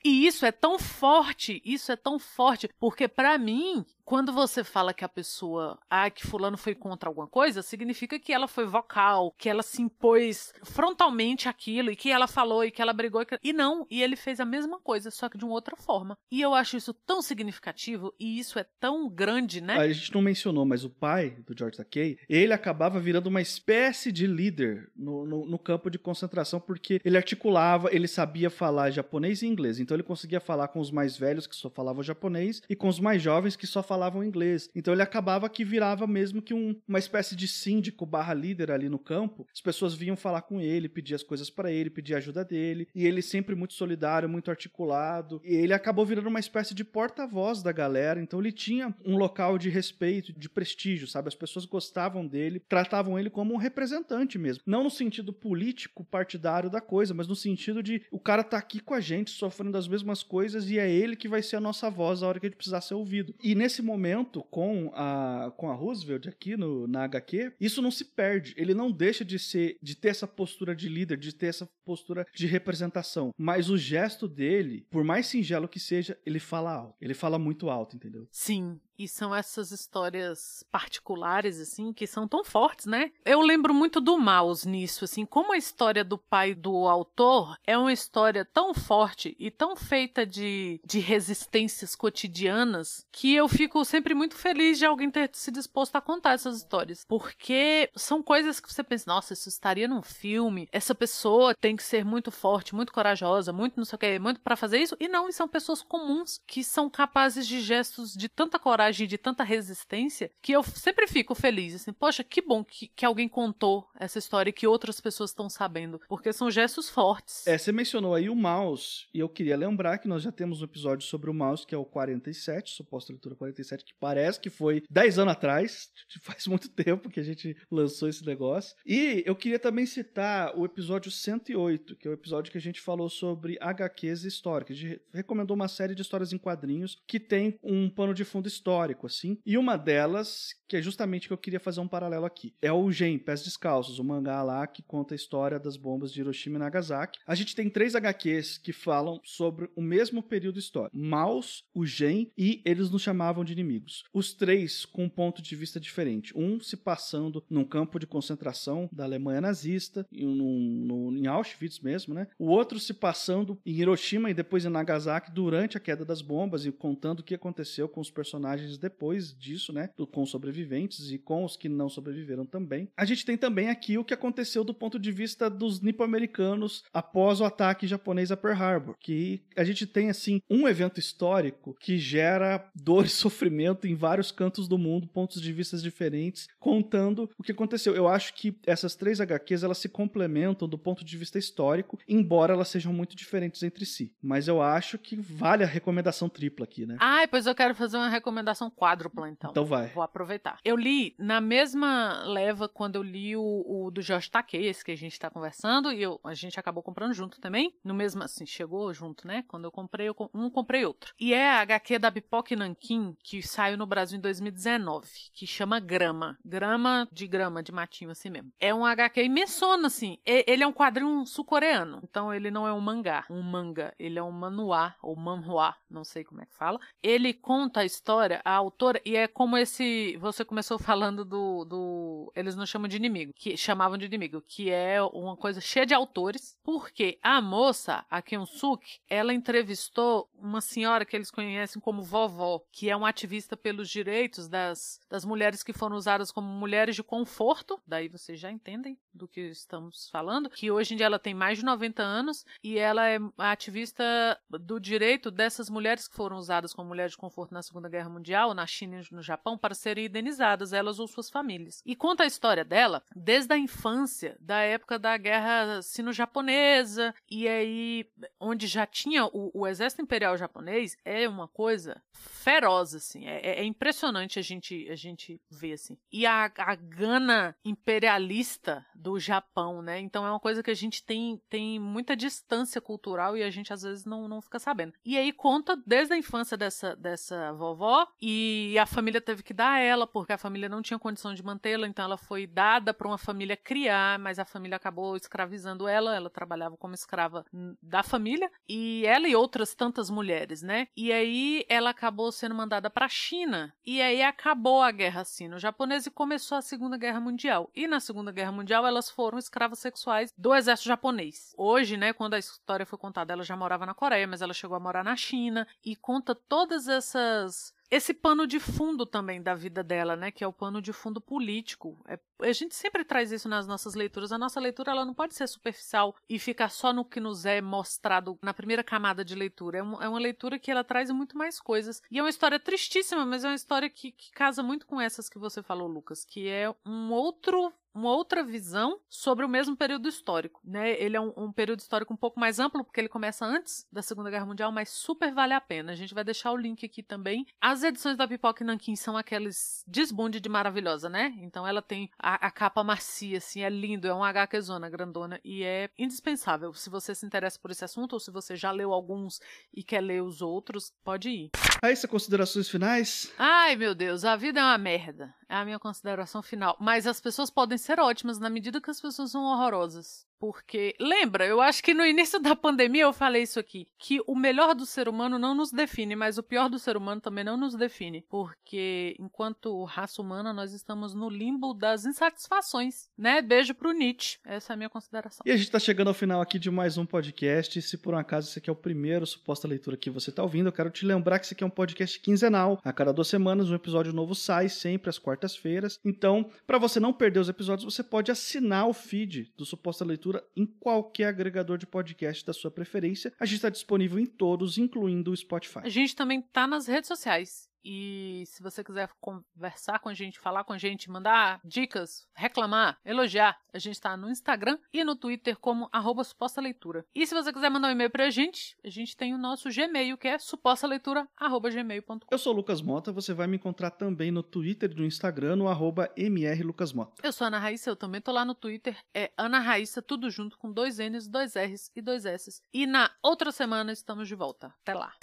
E 0.04 0.26
isso 0.26 0.46
é 0.46 0.52
tão 0.52 0.78
forte, 0.78 1.62
isso 1.66 1.92
é 1.92 1.96
tão 1.96 2.20
forte, 2.20 2.35
porque 2.80 3.08
para 3.08 3.38
mim, 3.38 3.86
quando 4.06 4.32
você 4.32 4.64
fala 4.64 4.94
que 4.94 5.04
a 5.04 5.10
pessoa, 5.10 5.80
ah, 5.90 6.10
que 6.12 6.26
fulano 6.26 6.58
foi 6.58 6.76
contra 6.76 7.10
alguma 7.10 7.28
coisa, 7.28 7.64
significa 7.64 8.20
que 8.20 8.32
ela 8.32 8.48
foi 8.48 8.66
vocal, 8.66 9.34
que 9.36 9.50
ela 9.50 9.64
se 9.64 9.82
impôs 9.82 10.54
frontalmente 10.64 11.50
aquilo 11.50 11.90
e 11.90 11.96
que 11.96 12.12
ela 12.12 12.28
falou 12.28 12.64
e 12.64 12.70
que 12.70 12.82
ela 12.82 12.94
brigou 12.94 13.24
e, 13.24 13.26
que... 13.26 13.40
e 13.44 13.52
não, 13.52 13.88
e 13.90 14.04
ele 14.04 14.16
fez 14.16 14.40
a 14.40 14.46
mesma 14.46 14.80
coisa, 14.80 15.10
só 15.10 15.28
que 15.28 15.40
de 15.40 15.44
uma 15.44 15.56
outra 15.56 15.76
forma. 15.76 16.16
E 16.32 16.40
eu 16.40 16.54
acho 16.54 16.78
isso 16.78 16.94
tão 16.94 17.22
significativo 17.22 18.14
e 18.20 18.38
isso 18.38 18.60
é 18.60 18.66
tão 18.80 19.10
grande, 19.10 19.60
né? 19.60 19.76
A 19.76 19.92
gente 19.92 20.14
não 20.14 20.22
mencionou, 20.22 20.66
mas 20.66 20.84
o 20.84 20.90
pai 20.90 21.32
do 21.46 21.58
George 21.58 21.78
Takei, 21.78 22.20
ele 22.30 22.54
acabava 22.54 23.00
virando 23.00 23.28
uma 23.28 23.42
espécie 23.42 24.12
de 24.12 24.28
líder 24.28 24.92
no, 24.96 25.26
no, 25.26 25.46
no 25.48 25.58
campo 25.58 25.90
de 25.90 25.98
concentração 25.98 26.60
porque 26.60 27.02
ele 27.04 27.18
articulava, 27.18 27.90
ele 27.92 28.08
sabia 28.08 28.52
falar 28.52 28.92
japonês 28.92 29.42
e 29.42 29.48
inglês, 29.48 29.80
então 29.80 29.96
ele 29.96 30.04
conseguia 30.04 30.40
falar 30.40 30.68
com 30.68 30.80
os 30.80 30.92
mais 30.92 31.18
velhos 31.18 31.48
que 31.48 31.56
só 31.56 31.72
falavam 31.72 32.04
japonês 32.04 32.62
e 32.70 32.76
com 32.76 32.88
os 32.88 33.00
mais 33.00 33.20
jovens 33.20 33.56
que 33.56 33.66
só 33.66 33.82
falavam 33.82 33.95
falavam 33.96 34.24
inglês. 34.24 34.70
Então 34.76 34.94
ele 34.94 35.02
acabava 35.02 35.50
que 35.50 35.64
virava 35.64 36.06
mesmo 36.06 36.42
que 36.42 36.54
um, 36.54 36.76
uma 36.88 37.00
espécie 37.00 37.36
de 37.36 37.48
síndico 37.48 38.06
barra 38.06 38.34
líder 38.34 38.70
ali 38.70 38.90
no 38.90 39.00
campo. 39.00 39.48
As 39.54 39.62
pessoas 39.62 39.94
vinham 39.94 40.18
falar 40.18 40.42
com 40.42 40.60
ele, 40.60 40.90
pedir 40.90 41.16
as 41.16 41.24
coisas 41.24 41.50
para 41.50 41.72
ele, 41.72 41.90
pedir 41.90 42.14
ajuda 42.14 42.44
dele. 42.44 42.88
E 42.94 43.08
ele 43.08 43.22
sempre 43.22 43.56
muito 43.56 43.74
solidário, 43.74 44.28
muito 44.28 44.52
articulado. 44.52 45.42
E 45.46 45.56
ele 45.56 45.74
acabou 45.74 46.06
virando 46.06 46.28
uma 46.28 46.40
espécie 46.40 46.74
de 46.74 46.84
porta-voz 46.84 47.64
da 47.64 47.72
galera. 47.72 48.22
Então 48.22 48.40
ele 48.40 48.52
tinha 48.52 48.94
um 49.06 49.16
local 49.16 49.58
de 49.58 49.70
respeito, 49.70 50.34
de 50.34 50.50
prestígio, 50.50 51.08
sabe? 51.08 51.30
As 51.30 51.36
pessoas 51.36 51.66
gostavam 51.66 52.28
dele, 52.28 52.62
tratavam 52.68 53.18
ele 53.18 53.30
como 53.30 53.54
um 53.54 53.58
representante 53.58 54.38
mesmo. 54.38 54.62
Não 54.66 54.84
no 54.84 54.90
sentido 54.90 55.32
político, 55.32 56.04
partidário 56.04 56.70
da 56.70 56.82
coisa, 56.82 57.14
mas 57.14 57.28
no 57.28 57.36
sentido 57.36 57.82
de 57.82 58.02
o 58.12 58.20
cara 58.20 58.44
tá 58.44 58.58
aqui 58.58 58.82
com 58.82 58.94
a 58.94 59.00
gente, 59.00 59.32
sofrendo 59.32 59.78
as 59.78 59.88
mesmas 59.88 60.22
coisas, 60.22 60.70
e 60.70 60.78
é 60.78 60.90
ele 60.90 61.16
que 61.16 61.30
vai 61.30 61.42
ser 61.42 61.56
a 61.56 61.62
nossa 61.62 61.90
voz 61.90 62.22
a 62.22 62.28
hora 62.28 62.40
que 62.40 62.46
a 62.46 62.50
gente 62.50 62.58
precisar 62.58 62.82
ser 62.82 62.96
ouvido. 62.96 63.34
E 63.42 63.56
nesse 63.56 63.85
momento, 63.86 64.44
com 64.44 64.92
a, 64.94 65.54
com 65.56 65.70
a 65.70 65.74
Roosevelt 65.74 66.28
aqui 66.28 66.58
no, 66.58 66.88
na 66.88 67.04
HQ, 67.04 67.54
isso 67.60 67.82
não 67.82 67.92
se 67.92 68.06
perde. 68.06 68.54
Ele 68.58 68.74
não 68.74 68.92
deixa 68.92 69.24
de 69.24 69.40
ser, 69.40 69.78
de 69.82 69.96
ter 69.96 70.10
essa 70.10 70.28
postura 70.28 70.76
de 70.76 70.90
líder, 70.90 71.18
de 71.18 71.34
ter 71.34 71.48
essa 71.48 71.70
postura 71.86 72.26
de 72.34 72.48
representação. 72.48 73.32
Mas 73.38 73.70
o 73.70 73.78
gesto 73.78 74.28
dele, 74.28 74.86
por 74.90 75.04
mais 75.04 75.28
singelo 75.28 75.68
que 75.68 75.80
seja, 75.80 76.18
ele 76.26 76.40
fala 76.40 76.74
alto. 76.74 76.96
Ele 77.00 77.14
fala 77.14 77.40
muito 77.40 77.70
alto, 77.70 77.96
entendeu? 77.96 78.28
Sim. 78.32 78.80
E 78.98 79.08
são 79.08 79.36
essas 79.36 79.72
histórias 79.72 80.64
particulares, 80.72 81.60
assim, 81.60 81.92
que 81.92 82.08
são 82.08 82.28
tão 82.28 82.44
fortes, 82.44 82.86
né? 82.86 83.12
Eu 83.26 83.42
lembro 83.42 83.74
muito 83.74 84.00
do 84.00 84.18
Maus 84.18 84.66
nisso, 84.66 85.04
assim, 85.04 85.26
como 85.26 85.52
a 85.52 85.58
história 85.58 86.04
do 86.04 86.18
pai 86.18 86.54
do 86.54 86.88
autor 86.88 87.58
é 87.66 87.78
uma 87.78 87.92
história 87.92 88.46
tão 88.46 88.74
forte 88.74 89.36
e 89.38 89.52
tão 89.52 89.76
feita 89.76 90.26
de, 90.26 90.80
de 90.86 91.00
resistências 91.00 91.96
cotidianas 91.96 93.06
que 93.12 93.34
eu 93.34 93.48
fico 93.50 93.84
sempre 93.84 94.14
muito 94.14 94.36
feliz 94.36 94.78
de 94.78 94.86
alguém 94.86 95.12
ter 95.12 95.30
se 95.34 95.52
disposto 95.52 95.96
a 95.96 96.02
contar 96.02 96.34
essas 96.34 96.58
histórias. 96.58 97.06
Porque 97.08 97.90
são 97.96 98.24
coisas 98.24 98.60
que 98.60 98.72
você 98.72 98.84
pensa, 98.84 99.06
nossa, 99.08 99.34
isso 99.34 99.50
estaria 99.50 99.88
num 99.88 100.02
filme, 100.02 100.70
essa 100.72 100.96
pessoa 100.96 101.54
tem 101.54 101.76
que 101.76 101.84
ser 101.84 102.06
muito 102.06 102.32
forte, 102.32 102.74
muito 102.74 102.94
corajosa, 102.94 103.52
muito 103.52 103.78
não 103.78 103.86
sei 103.86 103.96
o 103.96 104.00
que, 104.00 104.20
muito 104.20 104.40
para 104.40 104.56
fazer 104.56 104.80
isso. 104.80 104.96
E 105.00 105.08
não, 105.08 105.28
e 105.28 105.34
são 105.34 105.48
pessoas 105.48 105.82
comuns 105.82 106.40
que 106.48 106.64
são 106.64 106.90
capazes 106.90 107.46
de 107.46 107.60
gestos 107.60 108.14
de 108.14 108.30
tanta 108.30 108.58
coragem 108.58 108.85
coragem, 108.86 109.08
de 109.08 109.18
tanta 109.18 109.44
resistência, 109.44 110.32
que 110.42 110.52
eu 110.52 110.64
sempre 110.64 111.08
fico 111.08 111.34
feliz, 111.34 111.76
assim, 111.76 111.94
poxa, 111.94 112.24
que 112.24 112.42
bom 112.42 112.64
que, 112.64 112.88
que 112.88 113.06
alguém 113.06 113.28
contou 113.28 113.88
essa 114.00 114.20
história 114.20 114.50
e 114.50 114.54
que 114.54 114.68
outras 114.68 115.00
pessoas 115.00 115.32
estão 115.32 115.50
sabendo, 115.50 116.00
porque 116.08 116.32
são 116.32 116.52
gestos 116.52 116.90
fortes. 116.90 117.46
É, 117.48 117.58
você 117.58 117.72
mencionou 117.72 118.14
aí 118.14 118.30
o 118.30 118.36
mouse, 118.36 119.08
e 119.14 119.20
eu 119.20 119.30
queria 119.30 119.58
lembrar 119.58 119.98
que 119.98 120.08
nós 120.08 120.22
já 120.22 120.32
temos 120.32 120.62
um 120.62 120.66
episódio 120.66 121.08
sobre 121.08 121.30
o 121.30 121.34
mouse, 121.34 121.66
que 121.66 121.74
é 121.74 121.78
o 121.78 121.86
47, 121.86 122.72
suposta 122.72 123.12
leitura 123.12 123.36
47, 123.36 123.86
que 123.86 123.94
parece 124.00 124.40
que 124.40 124.50
foi 124.50 124.84
10 124.90 125.20
anos 125.20 125.34
atrás, 125.34 125.90
faz 126.22 126.48
muito 126.48 126.70
tempo 126.70 127.10
que 127.10 127.20
a 127.20 127.24
gente 127.24 127.56
lançou 127.72 128.08
esse 128.08 128.26
negócio. 128.26 128.76
E 128.86 129.24
eu 129.26 129.36
queria 129.36 129.60
também 129.60 129.86
citar 129.86 130.58
o 130.58 130.66
episódio 130.66 131.12
108, 131.12 131.96
que 131.96 132.08
é 132.08 132.12
o 132.12 132.14
episódio 132.14 132.52
que 132.52 132.58
a 132.58 132.62
gente 132.62 132.82
falou 132.82 133.10
sobre 133.10 133.58
HQs 133.60 134.24
históricas. 134.24 134.78
A 134.78 134.80
gente 134.80 135.02
recomendou 135.14 135.56
uma 135.56 135.68
série 135.68 135.96
de 135.96 136.02
histórias 136.02 136.34
em 136.34 136.38
quadrinhos 136.38 137.02
que 137.08 137.20
tem 137.20 137.58
um 137.64 137.90
pano 137.90 138.14
de 138.14 138.24
fundo 138.24 138.48
histórico, 138.48 138.75
assim. 139.06 139.38
E 139.46 139.58
uma 139.58 139.78
delas, 139.78 140.56
que 140.68 140.78
é 140.78 140.82
justamente 140.82 141.28
que 141.28 141.34
eu 141.34 141.38
queria 141.38 141.60
fazer 141.60 141.80
um 141.80 141.88
paralelo 141.88 142.26
aqui, 142.26 142.54
é 142.62 142.72
o 142.72 142.92
Gen, 142.92 143.18
Pés 143.18 143.44
Descalços, 143.44 144.00
o 144.00 144.04
mangá 144.04 144.42
lá 144.44 144.66
que 144.68 144.82
conta 144.82 145.14
a 145.14 145.16
história 145.16 145.60
das 145.60 145.78
bombas 145.78 146.12
de 146.12 146.22
Hiroshima 146.22 146.58
e 146.58 146.60
Nagasaki. 146.60 147.20
A 147.26 147.36
gente 147.36 147.56
tem 147.56 147.70
três 147.70 147.96
HQs 147.96 148.58
que 148.58 148.74
falam 148.74 149.20
sobre 149.24 149.70
o 149.76 149.82
mesmo 149.82 150.22
período 150.22 150.60
histórico. 150.60 150.98
Maus, 150.98 151.64
o 151.74 151.86
Gen 151.86 152.32
e 152.38 152.62
eles 152.66 152.90
nos 152.90 153.02
chamavam 153.02 153.44
de 153.44 153.54
inimigos. 153.54 154.04
Os 154.14 154.34
três 154.34 154.86
com 154.86 155.06
um 155.06 155.10
ponto 155.10 155.42
de 155.42 155.56
vista 155.56 155.80
diferente. 155.80 156.34
Um 156.36 156.60
se 156.60 156.78
passando 156.78 157.44
num 157.50 157.64
campo 157.64 158.00
de 158.00 158.08
concentração 158.08 158.90
da 158.92 159.04
Alemanha 159.04 159.42
nazista, 159.42 160.06
em, 160.12 160.88
em 161.18 161.28
Auschwitz 161.28 161.80
mesmo, 161.80 162.14
né? 162.14 162.28
O 162.38 162.48
outro 162.48 162.80
se 162.80 162.94
passando 162.94 163.60
em 163.66 163.74
Hiroshima 163.74 164.30
e 164.30 164.34
depois 164.34 164.66
em 164.66 164.70
Nagasaki 164.70 165.32
durante 165.32 165.78
a 165.78 165.80
queda 165.80 166.06
das 166.06 166.22
bombas 166.22 166.66
e 166.66 166.72
contando 166.72 167.20
o 167.20 167.24
que 167.24 167.36
aconteceu 167.36 167.88
com 167.88 168.02
os 168.02 168.10
personagens 168.10 168.65
depois 168.78 169.36
disso, 169.38 169.72
né? 169.72 169.90
Com 170.12 170.26
sobreviventes 170.26 171.12
e 171.12 171.18
com 171.18 171.44
os 171.44 171.56
que 171.56 171.70
não 171.70 171.90
sobreviveram 171.90 172.46
também. 172.46 172.90
A 172.98 173.06
gente 173.06 173.26
tem 173.26 173.38
também 173.38 173.70
aqui 173.70 173.98
o 173.98 174.04
que 174.04 174.14
aconteceu 174.14 174.64
do 174.64 174.74
ponto 174.74 175.00
de 175.00 175.12
vista 175.12 175.50
dos 175.50 175.82
nipo-americanos 175.82 176.84
após 176.94 177.40
o 177.40 177.46
ataque 177.46 177.88
japonês 177.88 178.32
a 178.32 178.38
Pearl 178.38 178.62
Harbor, 178.62 178.96
que 179.00 179.42
a 179.56 179.64
gente 179.64 179.86
tem 179.86 180.10
assim 180.10 180.42
um 180.50 180.68
evento 180.68 181.00
histórico 181.00 181.76
que 181.80 181.98
gera 181.98 182.70
dor 182.76 183.06
e 183.06 183.10
sofrimento 183.10 183.88
em 183.88 183.96
vários 183.96 184.32
cantos 184.32 184.68
do 184.68 184.78
mundo, 184.78 185.08
pontos 185.08 185.42
de 185.42 185.54
vista 185.54 185.78
diferentes, 185.78 186.48
contando 186.60 187.30
o 187.38 187.44
que 187.44 187.52
aconteceu. 187.52 187.96
Eu 187.96 188.08
acho 188.08 188.34
que 188.34 188.58
essas 188.66 188.96
três 188.96 189.20
HQs 189.20 189.64
elas 189.64 189.78
se 189.78 189.90
complementam 189.90 190.68
do 190.68 190.78
ponto 190.78 191.04
de 191.04 191.18
vista 191.18 191.38
histórico, 191.38 192.00
embora 192.08 192.54
elas 192.54 192.68
sejam 192.68 192.94
muito 192.94 193.16
diferentes 193.16 193.64
entre 193.64 193.86
si. 193.86 194.14
Mas 194.22 194.48
eu 194.48 194.62
acho 194.62 194.98
que 194.98 195.16
vale 195.16 195.64
a 195.64 195.68
recomendação 195.68 196.30
tripla 196.30 196.66
aqui, 196.66 196.86
né? 196.86 196.98
Ah, 197.00 197.28
pois 197.30 197.46
eu 197.46 197.56
quero 197.56 197.76
fazer 197.76 197.98
uma 197.98 198.10
recomendação 198.10 198.55
quádrupla, 198.70 199.30
então. 199.30 199.52
Então 199.52 199.66
vai. 199.66 199.88
Vou 199.88 200.04
aproveitar. 200.04 200.60
Eu 200.64 200.76
li 200.76 201.16
na 201.18 201.42
mesma 201.42 202.24
leva 202.26 202.68
quando 202.68 202.96
eu 202.96 203.04
li 203.04 203.36
o, 203.36 203.66
o 203.68 203.92
do 203.92 204.02
Jorge 204.02 204.30
Takei, 204.30 204.68
esse 204.68 204.84
que 204.84 204.92
a 204.92 204.98
gente 204.98 205.20
tá 205.20 205.30
conversando, 205.30 205.92
e 205.92 206.02
eu, 206.02 206.20
a 206.24 206.34
gente 206.34 206.60
acabou 206.60 206.84
comprando 206.84 207.14
junto 207.14 207.40
também. 207.40 207.74
No 207.84 207.94
mesmo, 207.94 208.24
assim, 208.24 208.46
chegou 208.46 208.94
junto, 208.94 209.28
né? 209.28 209.44
Quando 209.48 209.66
eu 209.66 209.72
comprei, 209.72 210.10
eu, 210.10 210.16
um 210.34 210.50
comprei 210.50 210.86
outro. 210.86 211.14
E 211.20 211.34
é 211.34 211.50
a 211.52 211.62
HQ 211.62 212.00
da 212.00 212.10
Bipoque 212.10 212.56
Nankin, 212.56 213.16
que 213.24 213.42
saiu 213.42 213.78
no 213.78 213.86
Brasil 213.86 214.18
em 214.18 214.22
2019, 214.22 215.08
que 215.34 215.46
chama 215.46 215.80
Grama. 215.80 216.38
Grama 216.44 217.08
de 217.12 217.28
grama, 217.28 217.64
de 217.64 217.72
matinho 217.72 218.12
assim 218.12 218.30
mesmo. 218.30 218.52
É 218.60 218.74
um 218.74 218.86
HQ 218.86 219.24
imensona, 219.24 219.88
assim. 219.88 220.18
Ele 220.26 220.64
é 220.64 220.68
um 220.68 220.74
quadrinho 220.74 221.26
sul-coreano. 221.26 222.00
Então 222.04 222.34
ele 222.34 222.52
não 222.52 222.68
é 222.68 222.74
um 222.74 222.82
mangá, 222.82 223.26
um 223.30 223.42
manga. 223.42 223.94
Ele 224.00 224.20
é 224.20 224.24
um 224.24 224.32
manuá, 224.32 224.96
ou 225.02 225.16
manhua, 225.16 225.76
não 225.90 226.04
sei 226.04 226.24
como 226.24 226.42
é 226.42 226.46
que 226.46 226.56
fala. 226.56 226.80
Ele 227.02 227.34
conta 227.34 227.82
a 227.82 227.86
história, 227.86 228.42
a 228.46 228.52
autora, 228.52 229.02
e 229.04 229.16
é 229.16 229.28
como 229.28 229.58
esse. 229.58 230.16
Você 230.18 230.46
começou 230.46 230.78
falando 230.78 231.26
do. 231.26 231.66
do 231.66 232.32
eles 232.36 232.56
não 232.56 232.66
chamam 232.66 232.88
de 232.88 232.96
inimigo, 232.96 233.34
que 233.36 233.58
chamavam 233.58 233.98
de 233.98 234.06
inimigo, 234.06 234.40
que 234.48 234.70
é 234.70 235.02
uma 235.02 235.36
coisa 235.36 235.60
cheia 235.60 235.84
de 235.84 235.96
autores, 235.96 236.56
porque 236.64 237.18
a 237.24 237.42
moça, 237.42 238.06
a 238.08 238.22
Suk, 238.46 239.00
ela 239.10 239.34
entrevistou 239.34 240.30
uma 240.36 240.62
senhora 240.62 241.06
que 241.06 241.16
eles 241.16 241.32
conhecem 241.32 241.82
como 241.82 242.04
vovó, 242.04 242.62
que 242.72 242.88
é 242.88 242.96
uma 242.96 243.10
ativista 243.10 243.58
pelos 243.58 243.90
direitos 243.90 244.48
das, 244.48 245.00
das 245.10 245.26
mulheres 245.26 245.64
que 245.64 245.74
foram 245.74 245.96
usadas 245.96 246.32
como 246.32 246.48
mulheres 246.48 246.96
de 246.96 247.02
conforto. 247.02 247.82
Daí 247.88 248.08
vocês 248.08 248.40
já 248.40 248.52
entendem 248.52 248.96
do 249.12 249.28
que 249.28 249.42
estamos 249.42 250.10
falando, 250.12 250.50
que 250.50 250.70
hoje 250.70 250.94
em 250.94 250.98
dia 250.98 251.08
ela 251.08 251.18
tem 251.18 251.34
mais 251.34 251.58
de 251.58 251.66
90 251.66 252.04
anos 252.04 252.46
e 252.64 252.78
ela 252.78 253.10
é 253.10 253.18
ativista 253.38 254.04
do 254.50 254.80
direito 254.80 255.32
dessas 255.32 255.70
mulheres 255.70 256.08
que 256.08 256.16
foram 256.16 256.38
usadas 256.38 256.74
como 256.74 256.90
mulheres 256.90 257.14
de 257.14 257.18
conforto 257.18 257.54
na 257.54 257.64
Segunda 257.64 257.90
Guerra 257.90 258.10
Mundial, 258.10 258.25
na 258.54 258.66
China 258.66 259.00
e 259.00 259.14
no 259.14 259.22
Japão, 259.22 259.58
para 259.58 259.76
serem 259.76 260.06
indenizadas, 260.06 260.74
elas 260.74 261.00
ou 261.00 261.08
suas 261.08 261.30
famílias. 261.30 261.82
E 261.86 261.96
conta 261.96 262.24
a 262.24 262.28
história 262.28 262.64
dela 262.64 263.04
desde 263.16 263.54
a 263.54 263.58
infância, 263.58 264.38
da 264.40 264.60
época 264.60 264.98
da 264.98 265.18
Guerra 265.18 265.82
Sino-Japonesa, 265.82 267.14
e 267.30 267.48
aí, 267.48 268.10
onde 268.40 268.68
já 268.68 268.86
tinha 268.86 269.26
o, 269.26 269.52
o, 269.54 269.68
Exército 269.68 270.02
Imperial 270.02 270.38
Japonês, 270.38 270.98
é 271.04 271.28
uma 271.28 271.48
coisa 271.48 272.02
feroz, 272.12 272.94
assim. 272.94 273.26
É, 273.26 273.62
é 273.62 273.64
impressionante 273.64 274.40
a 274.40 274.42
gente, 274.42 274.88
a 274.90 274.96
gente 274.96 275.42
ver, 275.50 275.74
assim. 275.74 275.98
E 276.12 276.26
a, 276.26 276.52
a 276.58 276.76
gana 276.76 277.56
imperialista 277.64 278.86
do 278.94 279.20
Japão, 279.20 279.82
né? 279.82 280.00
Então 280.00 280.26
é 280.26 280.30
uma 280.30 280.40
coisa 280.40 280.64
que 280.64 280.72
a 280.72 280.76
gente 280.76 281.04
tem, 281.04 281.42
tem 281.50 281.80
muita 281.80 282.16
distância 282.16 282.80
cultural 282.80 283.36
e 283.36 283.44
a 283.44 283.50
gente 283.50 283.74
às 283.74 283.82
vezes 283.82 284.06
não, 284.06 284.28
não 284.28 284.42
fica 284.42 284.60
sabendo. 284.60 284.94
E 285.04 285.18
aí 285.18 285.32
conta 285.32 285.76
desde 285.86 286.14
a 286.14 286.18
infância 286.18 286.58
dessa, 286.58 286.96
dessa 286.96 287.54
vovó 287.54 288.08
e 288.22 288.78
a 288.80 288.86
família 288.86 289.22
teve 289.22 289.44
que 289.44 289.54
dar 289.54 289.80
ela, 289.80 290.08
porque 290.08 290.34
a 290.34 290.38
família 290.38 290.70
não 290.70 290.82
tinha 290.82 291.00
condição 291.00 291.34
de 291.34 291.44
mantê-la, 291.44 291.88
então 291.88 292.06
ela 292.06 292.18
foi 292.18 292.48
dada 292.48 292.94
para 292.94 293.08
uma 293.08 293.18
família 293.18 293.58
criar, 293.58 294.18
mas 294.20 294.40
a 294.40 294.46
família 294.46 294.78
acabou 294.78 295.16
escravizando 295.16 295.88
ela, 295.88 296.16
ela 296.16 296.30
trabalhava 296.30 296.78
como 296.78 296.94
escrava 296.94 297.46
da 297.82 298.04
família, 298.04 298.50
e 298.68 299.06
ela 299.06 299.28
e 299.28 299.36
outras 299.36 299.74
tantas 299.76 300.10
mulheres, 300.10 300.62
né? 300.62 300.88
E 300.96 301.12
aí 301.12 301.66
ela 301.68 301.90
acabou 301.90 302.32
sendo 302.32 302.56
mandada 302.56 302.90
para 302.90 303.06
a 303.06 303.10
China, 303.10 303.74
e 303.86 304.02
aí 304.02 304.22
acabou 304.22 304.82
a 304.82 304.92
guerra 304.92 305.24
sino-japonesa 305.24 306.10
e 306.10 306.12
começou 306.12 306.58
a 306.58 306.62
Segunda 306.62 306.98
Guerra 306.98 307.20
Mundial. 307.20 307.70
E 307.76 307.88
na 307.88 308.00
Segunda 308.00 308.32
Guerra 308.32 308.52
Mundial 308.52 308.86
elas 308.86 309.10
foram 309.10 309.38
escravas 309.38 309.80
sexuais 309.80 310.34
do 310.38 310.54
exército 310.54 310.88
japonês. 310.88 311.54
Hoje, 311.58 311.98
né, 311.98 312.14
quando 312.14 312.34
a 312.34 312.40
história 312.40 312.86
foi 312.86 312.98
contada, 312.98 313.34
ela 313.34 313.44
já 313.44 313.56
morava 313.56 313.86
na 313.86 313.94
Coreia, 313.94 314.28
mas 314.28 314.42
ela 314.42 314.54
chegou 314.54 314.76
a 314.76 314.80
morar 314.80 315.04
na 315.04 315.16
China 315.16 315.68
e 315.84 315.96
conta 315.96 316.34
todas 316.34 316.88
essas 316.88 317.74
esse 317.90 318.14
pano 318.14 318.48
de 318.48 318.60
fundo 318.60 319.06
também 319.06 319.42
da 319.42 319.54
vida 319.54 319.84
dela, 319.84 320.16
né, 320.16 320.32
que 320.32 320.44
é 320.44 320.48
o 320.48 320.54
pano 320.54 320.82
de 320.82 320.92
fundo 320.92 321.22
político. 321.22 321.98
É, 322.08 322.20
a 322.42 322.52
gente 322.52 322.76
sempre 322.76 323.04
traz 323.04 323.32
isso 323.32 323.48
nas 323.48 323.68
nossas 323.68 323.96
leituras. 323.96 324.32
A 324.32 324.38
nossa 324.38 324.60
leitura 324.60 324.92
ela 324.92 325.06
não 325.06 325.14
pode 325.14 325.36
ser 325.36 325.48
superficial 325.48 326.16
e 326.30 326.38
ficar 326.40 326.70
só 326.70 326.92
no 326.92 327.06
que 327.06 327.20
nos 327.20 327.46
é 327.46 327.62
mostrado 327.62 328.38
na 328.42 328.54
primeira 328.54 328.84
camada 328.84 329.24
de 329.24 329.36
leitura. 329.36 329.80
É, 329.80 329.84
um, 329.84 330.02
é 330.02 330.10
uma 330.10 330.20
leitura 330.20 330.60
que 330.60 330.72
ela 330.72 330.84
traz 330.84 331.10
muito 331.12 331.38
mais 331.38 331.60
coisas. 331.60 332.02
E 332.12 332.20
é 332.20 332.24
uma 332.24 332.30
história 332.30 332.60
tristíssima, 332.60 333.26
mas 333.26 333.44
é 333.44 333.48
uma 333.48 333.56
história 333.56 333.90
que, 333.90 334.12
que 334.12 334.32
casa 334.32 334.62
muito 334.62 334.86
com 334.86 335.00
essas 335.00 335.30
que 335.30 335.40
você 335.40 335.62
falou, 335.64 335.88
Lucas, 335.88 336.26
que 336.26 336.48
é 336.48 336.74
um 336.86 337.12
outro 337.12 337.74
uma 337.96 338.12
outra 338.12 338.44
visão 338.44 339.00
sobre 339.10 339.46
o 339.46 339.50
mesmo 339.50 339.76
período 339.78 340.10
histórico. 340.10 340.60
Né? 340.66 341.02
Ele 341.02 341.16
é 341.16 341.22
um, 341.22 341.32
um, 341.38 341.52
período 341.52 341.80
histórico 341.80 342.14
um 342.14 342.18
pouco 342.18 342.38
mais 342.38 342.60
amplo, 342.60 342.84
porque 342.84 343.00
ele 343.00 343.08
começa 343.08 343.46
antes 343.46 343.88
da 343.90 344.02
Segunda 344.02 344.30
Guerra 344.30 344.46
Mundial, 344.46 344.70
mas 344.70 344.90
super 344.90 345.34
vale 345.34 345.54
a 345.54 345.62
pena. 345.62 345.94
A 345.94 345.96
gente 345.96 346.14
vai 346.14 346.24
deixar 346.24 346.52
o 346.52 346.58
link 346.58 346.86
aqui 346.86 347.02
também. 347.02 347.48
As 347.62 347.84
edições 347.84 348.18
da 348.18 348.28
Pipoca 348.28 348.62
e 348.62 348.68
Nankin 348.68 348.98
são 348.98 349.16
aqueles 349.16 349.82
desbunde 349.88 350.42
de 350.42 350.50
maravilhosa, 350.50 351.08
né? 351.08 351.34
Então 351.38 351.66
ela 351.66 351.82
tem 351.82 352.12
a, 352.26 352.48
a 352.48 352.52
capa 352.52 352.84
macia, 352.84 353.38
assim, 353.38 353.62
é 353.62 353.70
lindo, 353.70 354.08
é 354.08 354.14
um 354.14 354.24
HQ 354.24 354.60
zona 354.62 354.90
grandona 354.90 355.40
e 355.46 355.64
é 355.64 355.92
indispensável. 355.96 356.74
Se 356.74 356.90
você 356.90 357.14
se 357.14 357.24
interessa 357.24 357.60
por 357.60 357.70
esse 357.70 357.86
assunto 357.86 358.14
ou 358.14 358.20
se 358.20 358.32
você 358.32 358.56
já 358.56 358.72
leu 358.72 358.92
alguns 358.92 359.40
e 359.72 359.84
quer 359.84 360.02
ler 360.02 360.24
os 360.24 360.42
outros, 360.42 360.92
pode 361.04 361.30
ir. 361.30 361.52
Aí, 361.84 361.96
são 361.96 362.10
considerações 362.10 362.68
finais? 362.68 363.32
Ai, 363.38 363.76
meu 363.76 363.94
Deus, 363.94 364.26
a 364.26 364.36
vida 364.36 364.60
é 364.60 364.64
uma 364.64 364.78
merda. 364.78 365.32
É 365.48 365.56
a 365.56 365.64
minha 365.64 365.78
consideração 365.78 366.42
final. 366.42 366.76
Mas 366.80 367.06
as 367.06 367.22
pessoas 367.22 367.52
podem 367.52 367.78
ser 367.78 368.00
ótimas 368.00 368.40
na 368.40 368.50
medida 368.50 368.82
que 368.82 368.90
as 368.90 369.00
pessoas 369.00 369.30
são 369.30 369.44
horrorosas. 369.44 370.26
Porque, 370.40 370.96
lembra, 371.00 371.46
eu 371.46 371.62
acho 371.62 371.82
que 371.82 371.94
no 371.94 372.06
início 372.06 372.40
da 372.40 372.56
pandemia 372.56 373.04
eu 373.04 373.14
falei 373.14 373.44
isso 373.44 373.60
aqui, 373.60 373.88
que 373.98 374.20
o 374.28 374.36
melhor 374.36 374.76
do 374.76 374.86
ser 374.86 375.08
humano 375.08 375.40
não 375.40 375.56
nos 375.56 375.72
define, 375.72 376.16
mas 376.16 376.38
o 376.38 376.44
pior 376.44 376.70
do 376.70 376.78
ser 376.78 376.98
humano 376.98 377.22
também 377.22 377.44
não 377.44 377.58
nos 377.58 377.76
define. 377.76 378.26
Porque, 378.30 379.16
enquanto 379.20 379.84
raça 379.86 380.22
humana, 380.22 380.54
nós 380.54 380.74
estamos 380.74 381.14
no 381.14 381.30
limbo 381.30 381.74
das 381.74 382.06
insatisfações, 382.06 383.10
né? 383.18 383.42
Beijo 383.42 383.74
pro 383.74 383.92
Nietzsche. 383.92 384.38
Essa 384.46 384.74
é 384.74 384.76
a 384.76 384.78
minha 384.78 384.90
consideração. 384.90 385.44
E 385.46 385.52
a 385.52 385.58
gente 385.58 385.72
tá 385.72 385.80
chegando 385.80 386.10
ao 386.10 386.14
final 386.14 386.42
aqui 386.42 386.60
de 386.60 386.70
mais 386.70 386.98
um 386.98 387.06
podcast. 387.06 387.82
Se 387.82 387.98
por 387.98 388.14
um 388.14 388.18
acaso 388.18 388.50
esse 388.50 388.60
aqui 388.60 388.70
é 388.70 388.74
o 388.74 388.76
primeiro 388.76 389.26
suposta 389.26 389.68
leitura 389.68 389.98
que 389.98 390.10
você 390.10 390.32
tá 390.32 390.44
ouvindo, 390.44 390.68
eu 390.68 390.74
quero 390.74 390.90
te 390.90 391.06
lembrar 391.06 391.40
que 391.40 391.46
esse 391.46 391.54
aqui 391.54 391.64
é 391.64 391.68
um 391.68 391.70
podcast 391.70 392.20
quinzenal. 392.20 392.80
A 392.84 392.92
cada 392.92 393.14
duas 393.14 393.28
semanas 393.28 393.70
um 393.70 393.76
episódio 393.76 394.14
novo 394.14 394.36
sai, 394.36 394.70
sempre 394.70 395.10
às 395.10 395.18
quartas-feiras. 395.18 396.00
Então, 396.04 396.50
para 396.68 396.78
você 396.78 397.00
não 397.00 397.14
perder 397.14 397.40
os 397.40 397.50
episódios, 397.50 397.94
você 397.94 398.04
pode 398.04 398.32
assinar 398.32 398.88
o 398.88 398.94
feed 398.94 399.52
do 399.58 399.66
Suposta 399.66 400.04
Leitura 400.04 400.25
em 400.56 400.66
qualquer 400.66 401.26
agregador 401.26 401.78
de 401.78 401.86
podcast 401.86 402.46
da 402.46 402.54
sua 402.54 402.72
preferência. 402.72 403.34
A 403.40 403.46
gente 403.46 403.58
está 403.58 403.70
disponível 403.70 404.20
em 404.20 404.26
todos, 404.26 404.78
incluindo 404.78 405.32
o 405.32 405.38
Spotify. 405.38 405.80
A 405.84 405.90
gente 405.90 406.16
também 406.16 406.40
está 406.40 406.66
nas 406.68 406.88
redes 406.88 407.08
sociais. 407.08 407.70
E 407.86 408.44
se 408.48 408.64
você 408.64 408.84
quiser 408.84 409.10
conversar 409.22 410.00
com 410.00 410.10
a 410.10 410.14
gente, 410.14 410.40
falar 410.40 410.64
com 410.64 410.74
a 410.74 410.78
gente, 410.78 411.10
mandar 411.10 411.62
dicas, 411.64 412.28
reclamar, 412.34 412.98
elogiar, 413.06 413.56
a 413.72 413.78
gente 413.78 413.94
está 413.94 414.18
no 414.18 414.30
Instagram 414.32 414.80
e 414.92 415.04
no 415.04 415.16
Twitter 415.16 415.56
como 415.58 415.88
arroba 415.92 416.24
suposta 416.24 416.60
leitura. 416.60 417.06
E 417.14 417.28
se 417.28 417.36
você 417.36 417.54
quiser 417.54 417.70
mandar 417.70 417.90
um 417.90 417.92
e-mail 417.92 418.10
pra 418.10 418.32
gente, 418.32 418.76
a 418.84 418.90
gente 418.90 419.16
tem 419.16 419.36
o 419.36 419.38
nosso 419.38 419.70
Gmail, 419.70 420.18
que 420.18 420.28
é 420.28 420.40
supostaleitura.gmail.com. 420.40 422.28
Eu 422.32 422.38
sou 422.40 422.54
o 422.54 422.56
Lucas 422.56 422.82
Mota, 422.82 423.12
você 423.12 423.34
vai 423.34 423.46
me 423.46 423.58
encontrar 423.58 423.92
também 423.92 424.32
no 424.32 424.42
Twitter 424.42 424.92
e 424.92 424.96
no 424.96 425.06
Instagram, 425.06 425.56
no 425.56 425.68
arroba 425.68 426.10
mrlucasmota. 426.18 427.22
Eu 427.24 427.32
sou 427.32 427.46
a 427.46 427.50
Ana 427.50 427.60
Raíssa, 427.60 427.92
eu 427.92 427.96
também 427.96 428.20
tô 428.20 428.32
lá 428.32 428.44
no 428.44 428.56
Twitter, 428.56 428.98
é 429.14 429.32
Ana 429.38 429.60
Raíssa, 429.60 430.02
tudo 430.02 430.32
junto 430.32 430.58
com 430.58 430.72
dois 430.72 430.98
N's, 430.98 431.28
dois 431.28 431.54
R's 431.56 431.92
e 431.96 432.02
dois 432.02 432.26
S's. 432.26 432.64
E 432.74 432.88
na 432.88 433.12
outra 433.22 433.52
semana 433.52 433.92
estamos 433.92 434.28
de 434.28 434.34
volta. 434.34 434.74
Até 434.82 434.96
lá. 434.96 435.14